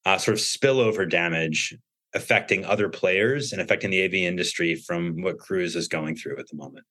uh, 0.06 0.18
sort 0.18 0.38
of 0.38 0.44
spillover 0.44 1.10
damage 1.10 1.76
affecting 2.14 2.66
other 2.66 2.90
players 2.90 3.54
and 3.54 3.62
affecting 3.62 3.90
the 3.90 4.04
AV 4.04 4.14
industry 4.14 4.76
from 4.76 5.22
what 5.22 5.40
Cruise 5.40 5.76
is 5.76 5.88
going 5.88 6.16
through 6.16 6.38
at 6.38 6.48
the 6.48 6.58
moment. 6.58 6.86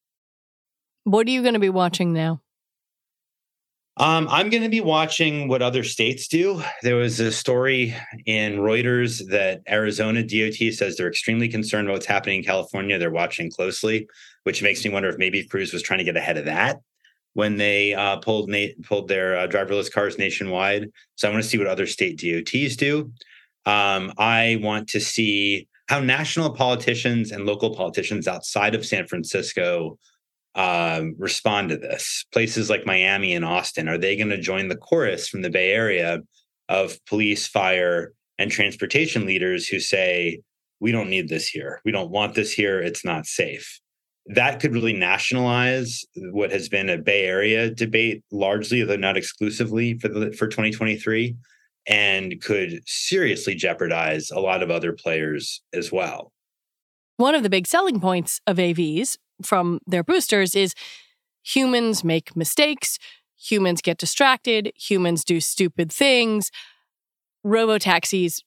What 1.05 1.27
are 1.27 1.31
you 1.31 1.43
going 1.43 1.55
to 1.55 1.61
be 1.61 1.71
watching 1.71 2.13
now? 2.13 2.41
Um, 3.97 4.29
I'm 4.31 4.49
going 4.49 4.63
to 4.63 4.71
be 4.71 4.81
watching 4.81 5.47
what 5.49 5.61
other 5.61 5.85
states 5.85 6.27
do. 6.27 6.63
There 6.83 6.97
was 6.97 7.21
a 7.21 7.31
story 7.31 7.95
in 8.25 8.59
Reuters 8.59 9.29
that 9.29 9.61
Arizona 9.69 10.23
DOT 10.23 10.73
says 10.73 10.97
they're 10.97 11.09
extremely 11.09 11.49
concerned 11.49 11.87
about 11.87 11.97
what's 11.97 12.07
happening 12.07 12.39
in 12.39 12.45
California. 12.45 12.99
They're 12.99 13.11
watching 13.11 13.51
closely, 13.51 14.09
which 14.45 14.63
makes 14.63 14.83
me 14.85 14.91
wonder 14.91 15.11
if 15.11 15.19
maybe 15.19 15.47
Cruise 15.47 15.73
was 15.73 15.83
trying 15.83 15.99
to 15.99 16.05
get 16.05 16.17
ahead 16.17 16.39
of 16.39 16.47
that 16.47 16.81
when 17.35 17.57
they 17.57 17.93
uh, 17.95 18.17
pulled 18.19 18.49
na- 18.49 18.69
pulled 18.85 19.09
their 19.09 19.37
uh, 19.37 19.47
driverless 19.47 19.93
cars 19.93 20.19
nationwide. 20.19 20.89
So 21.17 21.29
I 21.29 21.33
want 21.33 21.43
to 21.43 21.49
see 21.49 21.59
what 21.59 21.67
other 21.67 21.87
state 21.87 22.19
DOTs 22.19 22.77
do. 22.77 23.13
Um, 23.67 24.13
I 24.19 24.59
want 24.63 24.89
to 24.91 25.01
see 25.01 25.69
how 25.89 26.01
national 26.01 26.51
politicians 26.51 27.33
and 27.33 27.47
local 27.47 27.75
politicians 27.75 28.29
outside 28.29 28.75
of 28.75 28.87
San 28.87 29.07
Francisco 29.07 29.99
um, 30.55 31.15
respond 31.19 31.71
to 31.71 31.77
this? 31.77 32.25
Places 32.33 32.71
like 32.71 32.87
Miami 32.87 33.35
and 33.35 33.45
Austin, 33.45 33.89
are 33.89 33.99
they 33.99 34.17
going 34.17 34.31
to 34.31 34.41
join 34.41 34.69
the 34.69 34.77
chorus 34.77 35.29
from 35.29 35.43
the 35.43 35.51
Bay 35.51 35.73
Area 35.73 36.21
of 36.69 37.05
police, 37.07 37.47
fire, 37.47 38.13
and 38.39 38.51
transportation 38.51 39.27
leaders 39.27 39.69
who 39.69 39.81
say, 39.81 40.41
we 40.81 40.93
don't 40.93 41.11
need 41.11 41.29
this 41.29 41.47
here. 41.47 41.81
We 41.85 41.93
don't 41.93 42.11
want 42.11 42.35
this 42.35 42.53
here. 42.53 42.81
It's 42.81 43.05
not 43.05 43.27
safe. 43.27 43.81
That 44.27 44.61
could 44.61 44.73
really 44.73 44.93
nationalize 44.93 46.05
what 46.15 46.51
has 46.51 46.69
been 46.69 46.89
a 46.89 46.99
Bay 46.99 47.25
Area 47.25 47.71
debate, 47.71 48.23
largely, 48.31 48.83
though 48.83 48.97
not 48.97 49.17
exclusively, 49.17 49.99
for 49.99 50.09
the 50.09 50.33
for 50.33 50.47
2023, 50.47 51.37
and 51.91 52.41
could 52.41 52.81
seriously 52.87 53.57
jeopardize 53.57 54.31
a 54.31 54.39
lot 54.39 54.63
of 54.63 54.71
other 54.71 54.93
players 54.93 55.61
as 55.75 55.91
well. 55.91 56.33
One 57.17 57.35
of 57.35 57.43
the 57.43 57.51
big 57.51 57.67
selling 57.67 58.01
points 58.01 58.41
of 58.47 58.57
AVs 58.57 59.19
from 59.43 59.81
their 59.87 60.05
boosters 60.05 60.55
is 60.55 60.75
humans 61.43 62.05
make 62.05 62.37
mistakes, 62.37 62.99
humans 63.37 63.83
get 63.83 63.99
distracted, 63.99 64.73
humans 64.77 65.25
do 65.25 65.41
stupid 65.41 65.93
things. 65.93 66.51
Robo 67.43 67.77
taxis 67.79 68.43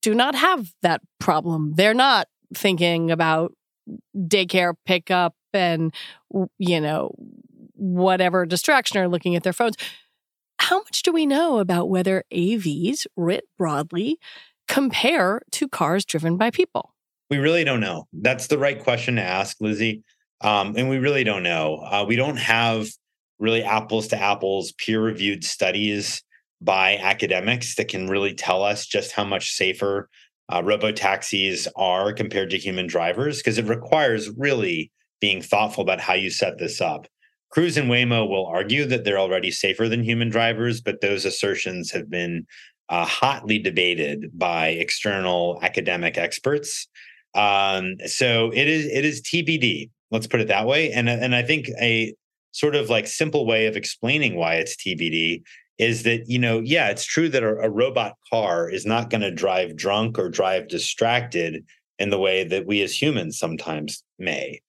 do 0.00 0.14
not 0.14 0.36
have 0.36 0.72
that 0.82 1.00
problem. 1.18 1.72
They're 1.74 1.92
not 1.92 2.28
thinking 2.54 3.10
about 3.10 3.52
daycare 4.16 4.74
pickup 4.84 5.34
and, 5.52 5.92
you 6.58 6.80
know, 6.80 7.12
whatever 7.74 8.46
distraction 8.46 8.98
or 8.98 9.08
looking 9.08 9.34
at 9.34 9.42
their 9.42 9.52
phones. 9.52 9.76
How 10.68 10.78
much 10.78 11.02
do 11.02 11.12
we 11.12 11.26
know 11.26 11.60
about 11.60 11.88
whether 11.88 12.24
AVs, 12.34 13.06
writ 13.16 13.44
broadly, 13.56 14.18
compare 14.66 15.42
to 15.52 15.68
cars 15.68 16.04
driven 16.04 16.36
by 16.36 16.50
people? 16.50 16.92
We 17.30 17.36
really 17.36 17.62
don't 17.62 17.78
know. 17.78 18.08
That's 18.12 18.48
the 18.48 18.58
right 18.58 18.82
question 18.82 19.14
to 19.14 19.22
ask, 19.22 19.58
Lizzie. 19.60 20.02
Um, 20.40 20.74
and 20.76 20.88
we 20.90 20.98
really 20.98 21.22
don't 21.22 21.44
know. 21.44 21.76
Uh, 21.88 22.04
we 22.08 22.16
don't 22.16 22.38
have 22.38 22.88
really 23.38 23.62
apples 23.62 24.08
to 24.08 24.20
apples 24.20 24.72
peer 24.72 25.00
reviewed 25.00 25.44
studies 25.44 26.24
by 26.60 26.96
academics 26.96 27.76
that 27.76 27.86
can 27.86 28.08
really 28.08 28.34
tell 28.34 28.64
us 28.64 28.86
just 28.86 29.12
how 29.12 29.24
much 29.24 29.52
safer 29.52 30.08
uh, 30.52 30.62
robo 30.64 30.90
taxis 30.90 31.68
are 31.76 32.12
compared 32.12 32.50
to 32.50 32.58
human 32.58 32.88
drivers 32.88 33.38
because 33.38 33.56
it 33.56 33.66
requires 33.66 34.30
really 34.36 34.90
being 35.20 35.40
thoughtful 35.40 35.82
about 35.82 36.00
how 36.00 36.14
you 36.14 36.28
set 36.28 36.58
this 36.58 36.80
up. 36.80 37.06
Cruise 37.50 37.76
and 37.76 37.90
Waymo 37.90 38.28
will 38.28 38.46
argue 38.46 38.84
that 38.86 39.04
they're 39.04 39.18
already 39.18 39.50
safer 39.50 39.88
than 39.88 40.02
human 40.02 40.28
drivers, 40.28 40.80
but 40.80 41.00
those 41.00 41.24
assertions 41.24 41.90
have 41.90 42.10
been 42.10 42.46
uh, 42.88 43.04
hotly 43.04 43.58
debated 43.58 44.30
by 44.38 44.68
external 44.68 45.58
academic 45.62 46.18
experts. 46.18 46.86
Um, 47.34 47.96
so 48.06 48.50
it 48.52 48.68
is 48.68 48.86
it 48.86 49.04
is 49.04 49.22
TBD. 49.22 49.90
Let's 50.10 50.26
put 50.26 50.40
it 50.40 50.48
that 50.48 50.66
way. 50.66 50.92
And 50.92 51.08
and 51.08 51.34
I 51.34 51.42
think 51.42 51.68
a 51.80 52.14
sort 52.52 52.74
of 52.74 52.88
like 52.88 53.06
simple 53.06 53.46
way 53.46 53.66
of 53.66 53.76
explaining 53.76 54.36
why 54.36 54.54
it's 54.54 54.76
TBD 54.76 55.42
is 55.78 56.04
that 56.04 56.26
you 56.26 56.38
know 56.38 56.60
yeah 56.60 56.88
it's 56.88 57.04
true 57.04 57.28
that 57.28 57.42
a, 57.42 57.56
a 57.58 57.70
robot 57.70 58.14
car 58.30 58.68
is 58.68 58.86
not 58.86 59.10
going 59.10 59.20
to 59.20 59.30
drive 59.30 59.76
drunk 59.76 60.18
or 60.18 60.30
drive 60.30 60.68
distracted 60.68 61.64
in 61.98 62.10
the 62.10 62.18
way 62.18 62.44
that 62.44 62.66
we 62.66 62.82
as 62.82 63.00
humans 63.00 63.38
sometimes 63.38 64.02
may 64.18 64.60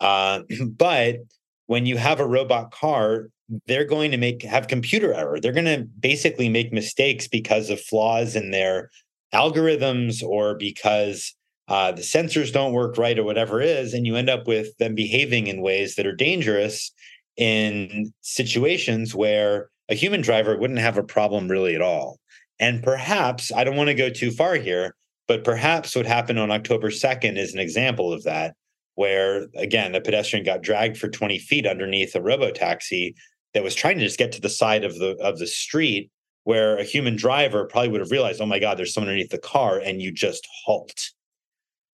uh, 0.00 0.40
but 0.76 1.18
when 1.66 1.86
you 1.86 1.96
have 1.96 2.20
a 2.20 2.26
robot 2.26 2.70
car 2.70 3.28
they're 3.66 3.84
going 3.84 4.10
to 4.10 4.16
make 4.16 4.42
have 4.42 4.68
computer 4.68 5.14
error. 5.14 5.40
They're 5.40 5.52
going 5.52 5.66
to 5.66 5.86
basically 6.00 6.48
make 6.48 6.72
mistakes 6.72 7.28
because 7.28 7.70
of 7.70 7.80
flaws 7.80 8.34
in 8.34 8.50
their 8.50 8.90
algorithms 9.32 10.22
or 10.22 10.56
because 10.56 11.34
uh, 11.68 11.92
the 11.92 12.02
sensors 12.02 12.52
don't 12.52 12.72
work 12.72 12.96
right 12.96 13.18
or 13.18 13.24
whatever 13.24 13.60
is, 13.60 13.92
and 13.92 14.06
you 14.06 14.16
end 14.16 14.30
up 14.30 14.46
with 14.46 14.76
them 14.78 14.94
behaving 14.94 15.46
in 15.46 15.62
ways 15.62 15.96
that 15.96 16.06
are 16.06 16.14
dangerous 16.14 16.92
in 17.36 18.12
situations 18.20 19.14
where 19.14 19.68
a 19.88 19.94
human 19.94 20.20
driver 20.20 20.56
wouldn't 20.56 20.78
have 20.78 20.96
a 20.96 21.02
problem 21.02 21.48
really 21.48 21.74
at 21.74 21.82
all. 21.82 22.18
And 22.58 22.82
perhaps, 22.82 23.52
I 23.52 23.64
don't 23.64 23.76
want 23.76 23.88
to 23.88 23.94
go 23.94 24.08
too 24.10 24.30
far 24.30 24.54
here, 24.54 24.94
but 25.28 25.44
perhaps 25.44 25.94
what 25.94 26.06
happened 26.06 26.38
on 26.38 26.50
October 26.50 26.90
2nd 26.90 27.36
is 27.36 27.52
an 27.52 27.60
example 27.60 28.12
of 28.12 28.22
that, 28.24 28.54
where 28.96 29.46
again, 29.56 29.94
a 29.94 30.00
pedestrian 30.00 30.44
got 30.44 30.62
dragged 30.62 30.98
for 30.98 31.08
20 31.08 31.38
feet 31.38 31.66
underneath 31.66 32.14
a 32.14 32.20
robo 32.20 32.50
taxi 32.50 33.14
that 33.54 33.62
was 33.62 33.74
trying 33.74 33.98
to 33.98 34.04
just 34.04 34.18
get 34.18 34.32
to 34.32 34.40
the 34.40 34.50
side 34.50 34.84
of 34.84 34.98
the 34.98 35.16
of 35.22 35.38
the 35.38 35.46
street 35.46 36.10
where 36.44 36.76
a 36.76 36.84
human 36.84 37.16
driver 37.16 37.64
probably 37.64 37.88
would 37.88 38.00
have 38.00 38.10
realized, 38.10 38.40
oh 38.40 38.46
my 38.46 38.58
God, 38.58 38.78
there's 38.78 38.94
someone 38.94 39.08
underneath 39.08 39.30
the 39.30 39.38
car, 39.38 39.78
and 39.78 40.00
you 40.00 40.12
just 40.12 40.46
halt. 40.64 41.10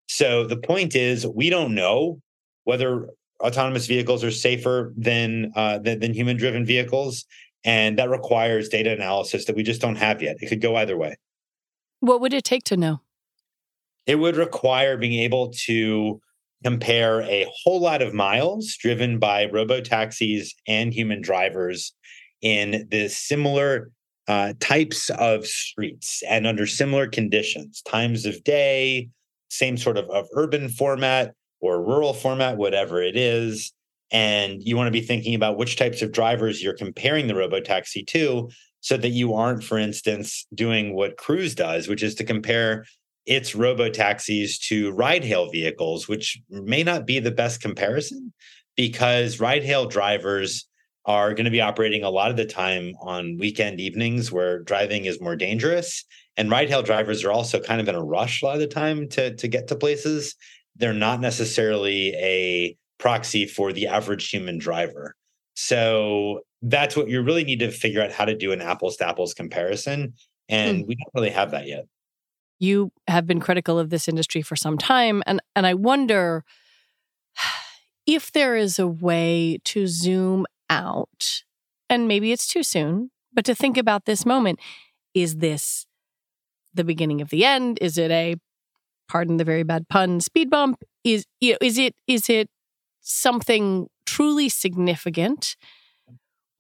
So 0.09 0.45
the 0.45 0.59
point 0.59 0.95
is, 0.95 1.27
we 1.27 1.49
don't 1.49 1.75
know 1.75 2.21
whether 2.65 3.09
autonomous 3.41 3.87
vehicles 3.87 4.23
are 4.23 4.31
safer 4.31 4.93
than 4.97 5.53
uh, 5.57 5.79
than, 5.79 6.01
than 6.01 6.15
human 6.15 6.37
driven 6.37 6.65
vehicles, 6.65 7.25
and 7.65 7.99
that 7.99 8.11
requires 8.11 8.69
data 8.69 8.93
analysis 8.93 9.47
that 9.47 9.57
we 9.57 9.62
just 9.62 9.81
don't 9.81 9.97
have 9.97 10.23
yet. 10.23 10.37
It 10.41 10.49
could 10.49 10.61
go 10.61 10.77
either 10.77 10.97
way. 10.97 11.17
What 12.01 12.21
would 12.21 12.35
it 12.35 12.45
take 12.45 12.65
to 12.65 12.77
know? 12.77 13.01
It 14.07 14.17
would 14.17 14.37
require 14.37 14.97
being 14.97 15.19
able 15.21 15.53
to 15.65 16.21
compare 16.64 17.22
a 17.22 17.46
whole 17.62 17.81
lot 17.81 18.03
of 18.03 18.14
miles 18.14 18.77
driven 18.77 19.18
by 19.18 19.46
robo 19.46 19.81
taxis 19.81 20.55
and 20.66 20.92
human 20.92 21.20
drivers 21.20 21.92
in 22.40 22.87
the 22.90 23.09
similar 23.09 23.90
uh, 24.29 24.53
types 24.61 25.11
of 25.11 25.46
streets 25.46 26.22
and 26.29 26.46
under 26.46 26.66
similar 26.66 27.07
conditions, 27.07 27.83
times 27.83 28.27
of 28.27 28.42
day, 28.44 29.09
same 29.48 29.77
sort 29.77 29.96
of, 29.96 30.09
of 30.11 30.27
urban 30.35 30.68
format 30.68 31.35
or 31.61 31.83
rural 31.83 32.14
format, 32.14 32.57
whatever 32.57 33.03
it 33.03 33.16
is. 33.16 33.72
And 34.11 34.62
you 34.62 34.77
want 34.77 34.88
to 34.88 34.92
be 34.92 35.01
thinking 35.01 35.35
about 35.35 35.57
which 35.57 35.77
types 35.77 36.03
of 36.03 36.12
drivers 36.12 36.62
you're 36.62 36.77
comparing 36.77 37.27
the 37.27 37.35
robo 37.35 37.61
taxi 37.61 38.03
to 38.05 38.51
so 38.81 38.96
that 38.96 39.11
you 39.11 39.35
aren't, 39.35 39.64
for 39.64 39.79
instance, 39.79 40.46
doing 40.55 40.94
what 40.94 41.16
Cruise 41.16 41.55
does, 41.55 41.88
which 41.88 42.03
is 42.03 42.14
to 42.16 42.25
compare 42.25 42.85
its 43.27 43.55
robo 43.55 43.89
taxis 43.89 44.59
to 44.59 44.91
ride 44.93 45.25
hail 45.25 45.51
vehicles, 45.51 46.09
which 46.09 46.41
may 46.51 46.83
not 46.83 47.07
be 47.07 47.19
the 47.19 47.31
best 47.31 47.61
comparison 47.61 48.33
because 48.77 49.41
ride 49.41 49.63
hail 49.63 49.87
drivers 49.87 50.67
are 51.05 51.35
going 51.35 51.45
to 51.45 51.51
be 51.51 51.61
operating 51.61 52.05
a 52.05 52.11
lot 52.11 52.31
of 52.31 52.37
the 52.37 52.45
time 52.45 52.95
on 53.01 53.37
weekend 53.39 53.81
evenings 53.81 54.31
where 54.31 54.61
driving 54.61 55.05
is 55.05 55.21
more 55.21 55.37
dangerous. 55.37 56.05
And 56.37 56.51
ride 56.51 56.69
hail 56.69 56.83
drivers 56.83 57.25
are 57.25 57.33
also 57.33 57.61
kind 57.61 57.81
of 57.81 57.89
in 57.89 57.95
a 57.95 58.03
rush 58.03 58.43
a 58.43 58.47
lot 58.47 58.55
of 58.55 58.61
the 58.61 58.67
time 58.67 59.09
to, 59.11 59.35
to 59.35 59.49
get 59.49 59.69
to 59.69 59.77
places. 59.77 60.35
They're 60.77 60.95
not 60.95 61.21
necessarily 61.21 62.15
a 62.15 62.77
proxy 62.99 63.47
for 63.47 63.73
the 63.73 63.89
average 63.89 64.31
human 64.31 64.59
driver. 64.59 65.15
So 65.55 66.41
that's 66.63 66.97
what 66.97 67.09
you 67.09 67.21
really 67.23 67.45
need 67.45 67.59
to 67.59 67.71
figure 67.71 68.03
out 68.03 68.13
how 68.13 68.25
to 68.25 68.37
do 68.37 68.53
an 68.53 68.63
apples 68.63 68.97
to 68.97 69.09
apples 69.09 69.35
comparison. 69.35 70.15
And 70.49 70.79
hmm. 70.79 70.87
we 70.87 70.95
don't 70.95 71.11
really 71.15 71.31
have 71.31 71.51
that 71.51 71.67
yet. 71.67 71.87
You 72.62 72.92
have 73.09 73.27
been 73.27 73.40
critical 73.40 73.77
of 73.77 73.90
this 73.90 74.07
industry 74.07 74.40
for 74.40 74.55
some 74.55 74.79
time. 74.79 75.20
And, 75.27 75.40
and 75.57 75.66
I 75.66 75.75
wonder 75.75 76.44
if 78.07 78.31
there 78.31 78.55
is 78.55 78.79
a 78.79 78.87
way 78.87 79.59
to 79.64 79.88
zoom 79.88 80.46
out, 80.70 81.42
and 81.90 82.07
maybe 82.07 82.31
it's 82.31 82.46
too 82.46 82.62
soon, 82.62 83.11
but 83.33 83.44
to 83.46 83.55
think 83.57 83.77
about 83.77 84.05
this 84.05 84.25
moment 84.25 84.61
is 85.12 85.38
this 85.38 85.87
the 86.72 86.85
beginning 86.85 87.20
of 87.20 87.31
the 87.31 87.44
end? 87.44 87.79
Is 87.81 87.98
it 87.98 88.12
a 88.12 88.37
pardon 89.09 89.38
the 89.38 89.44
very 89.44 89.64
bad 89.64 89.88
pun 89.88 90.20
speed 90.20 90.48
bump? 90.48 90.85
Is 91.03 91.27
you 91.40 91.53
know, 91.53 91.59
is 91.61 91.79
it 91.79 91.96
is 92.07 92.31
it 92.31 92.48
something 93.01 93.88
truly 94.07 94.48
significant 94.48 95.57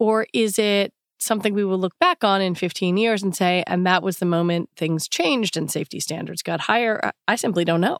or 0.00 0.26
is 0.34 0.58
it 0.58 0.92
something 1.22 1.54
we 1.54 1.64
will 1.64 1.78
look 1.78 1.98
back 1.98 2.24
on 2.24 2.40
in 2.40 2.54
15 2.54 2.96
years 2.96 3.22
and 3.22 3.34
say 3.34 3.62
and 3.66 3.86
that 3.86 4.02
was 4.02 4.18
the 4.18 4.26
moment 4.26 4.68
things 4.76 5.08
changed 5.08 5.56
and 5.56 5.70
safety 5.70 6.00
standards 6.00 6.42
got 6.42 6.60
higher 6.60 7.12
i 7.28 7.36
simply 7.36 7.64
don't 7.64 7.80
know 7.80 7.98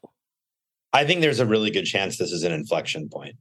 i 0.93 1.05
think 1.05 1.21
there's 1.21 1.41
a 1.41 1.47
really 1.47 1.71
good 1.71 1.85
chance 1.85 2.19
this 2.19 2.33
is 2.33 2.43
an 2.43 2.53
inflection 2.53 3.09
point 3.09 3.37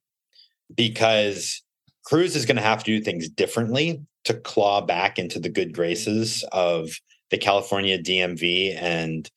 because 0.76 1.62
Cruise 2.04 2.36
is 2.36 2.46
going 2.46 2.58
to 2.58 2.64
have 2.64 2.84
to 2.84 2.98
do 2.98 3.04
things 3.04 3.30
differently 3.30 4.02
to 4.26 4.34
claw 4.34 4.82
back 4.82 5.20
into 5.20 5.40
the 5.40 5.50
good 5.50 5.74
graces 5.74 6.44
of 6.52 6.90
the 7.30 7.38
California 7.38 7.98
DMV 8.02 8.76
and 8.82 9.30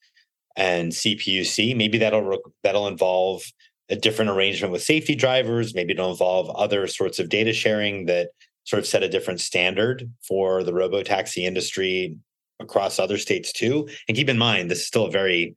and 0.57 0.91
CPUC. 0.91 1.75
Maybe 1.75 1.97
that'll 1.97 2.39
that'll 2.63 2.87
involve 2.87 3.43
a 3.89 3.95
different 3.95 4.31
arrangement 4.31 4.71
with 4.71 4.81
safety 4.81 5.15
drivers. 5.15 5.75
Maybe 5.75 5.93
it'll 5.93 6.11
involve 6.11 6.49
other 6.55 6.87
sorts 6.87 7.19
of 7.19 7.29
data 7.29 7.53
sharing 7.53 8.05
that 8.05 8.29
sort 8.65 8.79
of 8.79 8.85
set 8.85 9.03
a 9.03 9.09
different 9.09 9.39
standard 9.39 10.11
for 10.27 10.63
the 10.63 10.73
robo 10.73 11.01
taxi 11.01 11.45
industry 11.45 12.17
across 12.59 12.99
other 12.99 13.17
states 13.17 13.51
too. 13.51 13.87
And 14.07 14.17
keep 14.17 14.29
in 14.29 14.37
mind, 14.37 14.69
this 14.69 14.79
is 14.79 14.87
still 14.87 15.05
a 15.05 15.11
very 15.11 15.55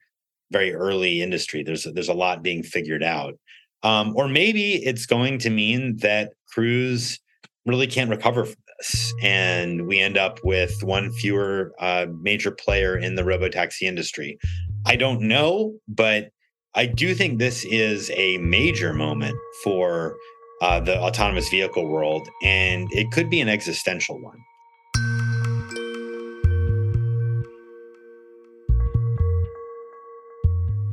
very 0.51 0.75
early 0.75 1.21
industry. 1.21 1.63
There's 1.63 1.85
there's 1.85 2.09
a 2.09 2.15
lot 2.15 2.43
being 2.43 2.63
figured 2.63 3.03
out. 3.03 3.35
Um, 3.83 4.15
or 4.17 4.29
maybe 4.29 4.75
it's 4.85 5.07
going 5.07 5.39
to 5.41 5.51
mean 5.51 5.99
that 5.99 6.33
Cruise 6.49 7.21
really 7.67 7.87
can't 7.87 8.11
recover 8.11 8.45
from 8.45 8.57
this. 8.79 9.13
And 9.23 9.87
we 9.87 10.01
end 10.01 10.19
up 10.19 10.41
with 10.43 10.83
one 10.83 11.13
fewer 11.13 11.73
uh, 11.79 12.07
major 12.21 12.51
player 12.51 12.97
in 12.97 13.15
the 13.15 13.25
robo 13.25 13.49
taxi 13.49 13.87
industry. 13.87 14.39
I 14.87 14.97
don't 14.97 15.23
know, 15.23 15.75
but 15.87 16.31
I 16.75 16.87
do 16.87 17.15
think 17.15 17.39
this 17.39 17.65
is 17.65 18.11
a 18.15 18.39
major 18.39 18.93
moment 18.93 19.37
for 19.63 20.17
uh, 20.61 20.81
the 20.81 20.99
autonomous 20.99 21.49
vehicle 21.49 21.87
world, 21.87 22.29
and 22.43 22.89
it 22.93 23.11
could 23.13 23.31
be 23.31 23.41
an 23.41 23.49
existential 23.49 24.21
one. 24.21 24.39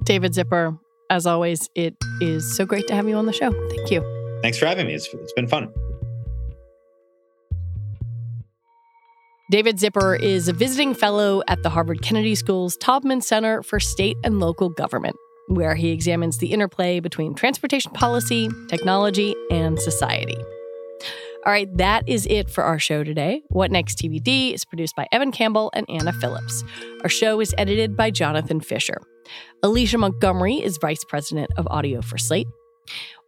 David 0.04 0.36
Zipper, 0.36 0.78
as 1.10 1.26
always, 1.26 1.68
it 1.74 1.96
is 2.22 2.56
so 2.56 2.66
great 2.66 2.88
to 2.88 2.96
have 2.96 3.10
you 3.10 3.16
on 3.16 3.26
the 3.26 3.34
show. 3.34 3.52
Thank 3.70 3.90
you. 3.90 4.40
Thanks 4.44 4.58
for 4.60 4.68
having 4.68 4.86
me. 4.86 4.94
It's, 4.94 5.12
it's 5.12 5.34
been 5.34 5.48
fun. 5.48 5.74
David 9.52 9.80
Zipper 9.80 10.16
is 10.16 10.48
a 10.48 10.54
visiting 10.54 10.94
fellow 10.96 11.44
at 11.48 11.62
the 11.64 11.70
Harvard 11.70 12.02
Kennedy 12.02 12.36
School's 12.36 12.78
Taubman 12.78 13.24
Center 13.24 13.62
for 13.62 13.80
State 13.80 14.18
and 14.24 14.40
Local 14.40 14.70
Government, 14.70 15.16
where 15.48 15.76
he 15.76 15.90
examines 15.90 16.38
the 16.38 16.52
interplay 16.52 17.00
between 17.00 17.36
transportation 17.36 17.92
policy, 17.92 18.50
technology, 18.68 19.36
and 19.52 19.80
society. 19.80 20.38
All 21.46 21.52
right, 21.52 21.70
that 21.78 22.10
is 22.10 22.26
it 22.28 22.50
for 22.50 22.64
our 22.64 22.80
show 22.80 23.04
today. 23.04 23.44
What 23.50 23.70
Next 23.70 24.00
TBD 24.00 24.56
is 24.56 24.66
produced 24.66 24.96
by 24.96 25.06
Evan 25.12 25.32
Campbell 25.32 25.70
and 25.76 25.86
Anna 25.88 26.12
Phillips. 26.14 26.64
Our 27.04 27.10
show 27.10 27.40
is 27.40 27.54
edited 27.58 27.96
by 27.96 28.10
Jonathan 28.10 28.60
Fisher. 28.62 29.00
Alicia 29.62 30.00
Montgomery 30.00 30.56
is 30.56 30.80
Vice 30.82 31.04
President 31.04 31.52
of 31.56 31.68
Audio 31.70 32.02
for 32.02 32.18
Slate. 32.18 32.48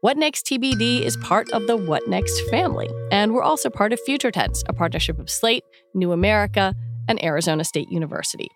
What 0.01 0.17
Next 0.17 0.47
TBD 0.47 1.01
is 1.01 1.17
part 1.17 1.51
of 1.51 1.67
the 1.67 1.77
What 1.77 2.07
Next 2.07 2.39
family, 2.49 2.89
and 3.11 3.33
we're 3.33 3.43
also 3.43 3.69
part 3.69 3.93
of 3.93 3.99
Future 4.01 4.31
Tense, 4.31 4.63
a 4.67 4.73
partnership 4.73 5.19
of 5.19 5.29
Slate, 5.29 5.63
New 5.93 6.11
America, 6.11 6.73
and 7.07 7.23
Arizona 7.23 7.63
State 7.63 7.89
University. 7.89 8.49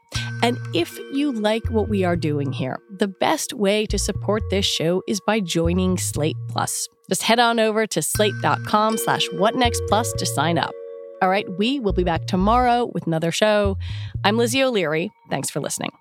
And 0.44 0.58
if 0.74 0.98
you 1.14 1.32
like 1.32 1.66
what 1.70 1.90
we 1.90 2.04
are 2.04 2.16
doing 2.16 2.52
here, 2.52 2.80
the 2.90 3.08
best 3.08 3.54
way 3.54 3.86
to 3.88 4.00
support 4.00 4.44
this 4.50 4.66
show 4.66 5.04
is 5.08 5.20
by 5.22 5.40
joining 5.40 5.98
Slate 5.98 6.38
Plus. 6.50 6.88
Just 7.10 7.24
head 7.24 7.40
on 7.40 7.60
over 7.60 7.86
to 7.88 8.02
slate.com 8.02 8.98
slash 8.98 9.28
whatnextplus 9.30 10.16
to 10.18 10.26
sign 10.26 10.58
up. 10.58 10.74
All 11.22 11.30
right, 11.30 11.46
we 11.58 11.80
will 11.80 11.94
be 11.94 12.04
back 12.04 12.26
tomorrow 12.26 12.90
with 12.94 13.06
another 13.06 13.32
show. 13.32 13.78
I'm 14.24 14.38
Lizzie 14.38 14.64
O'Leary. 14.64 15.12
Thanks 15.30 15.50
for 15.50 15.60
listening. 15.60 15.92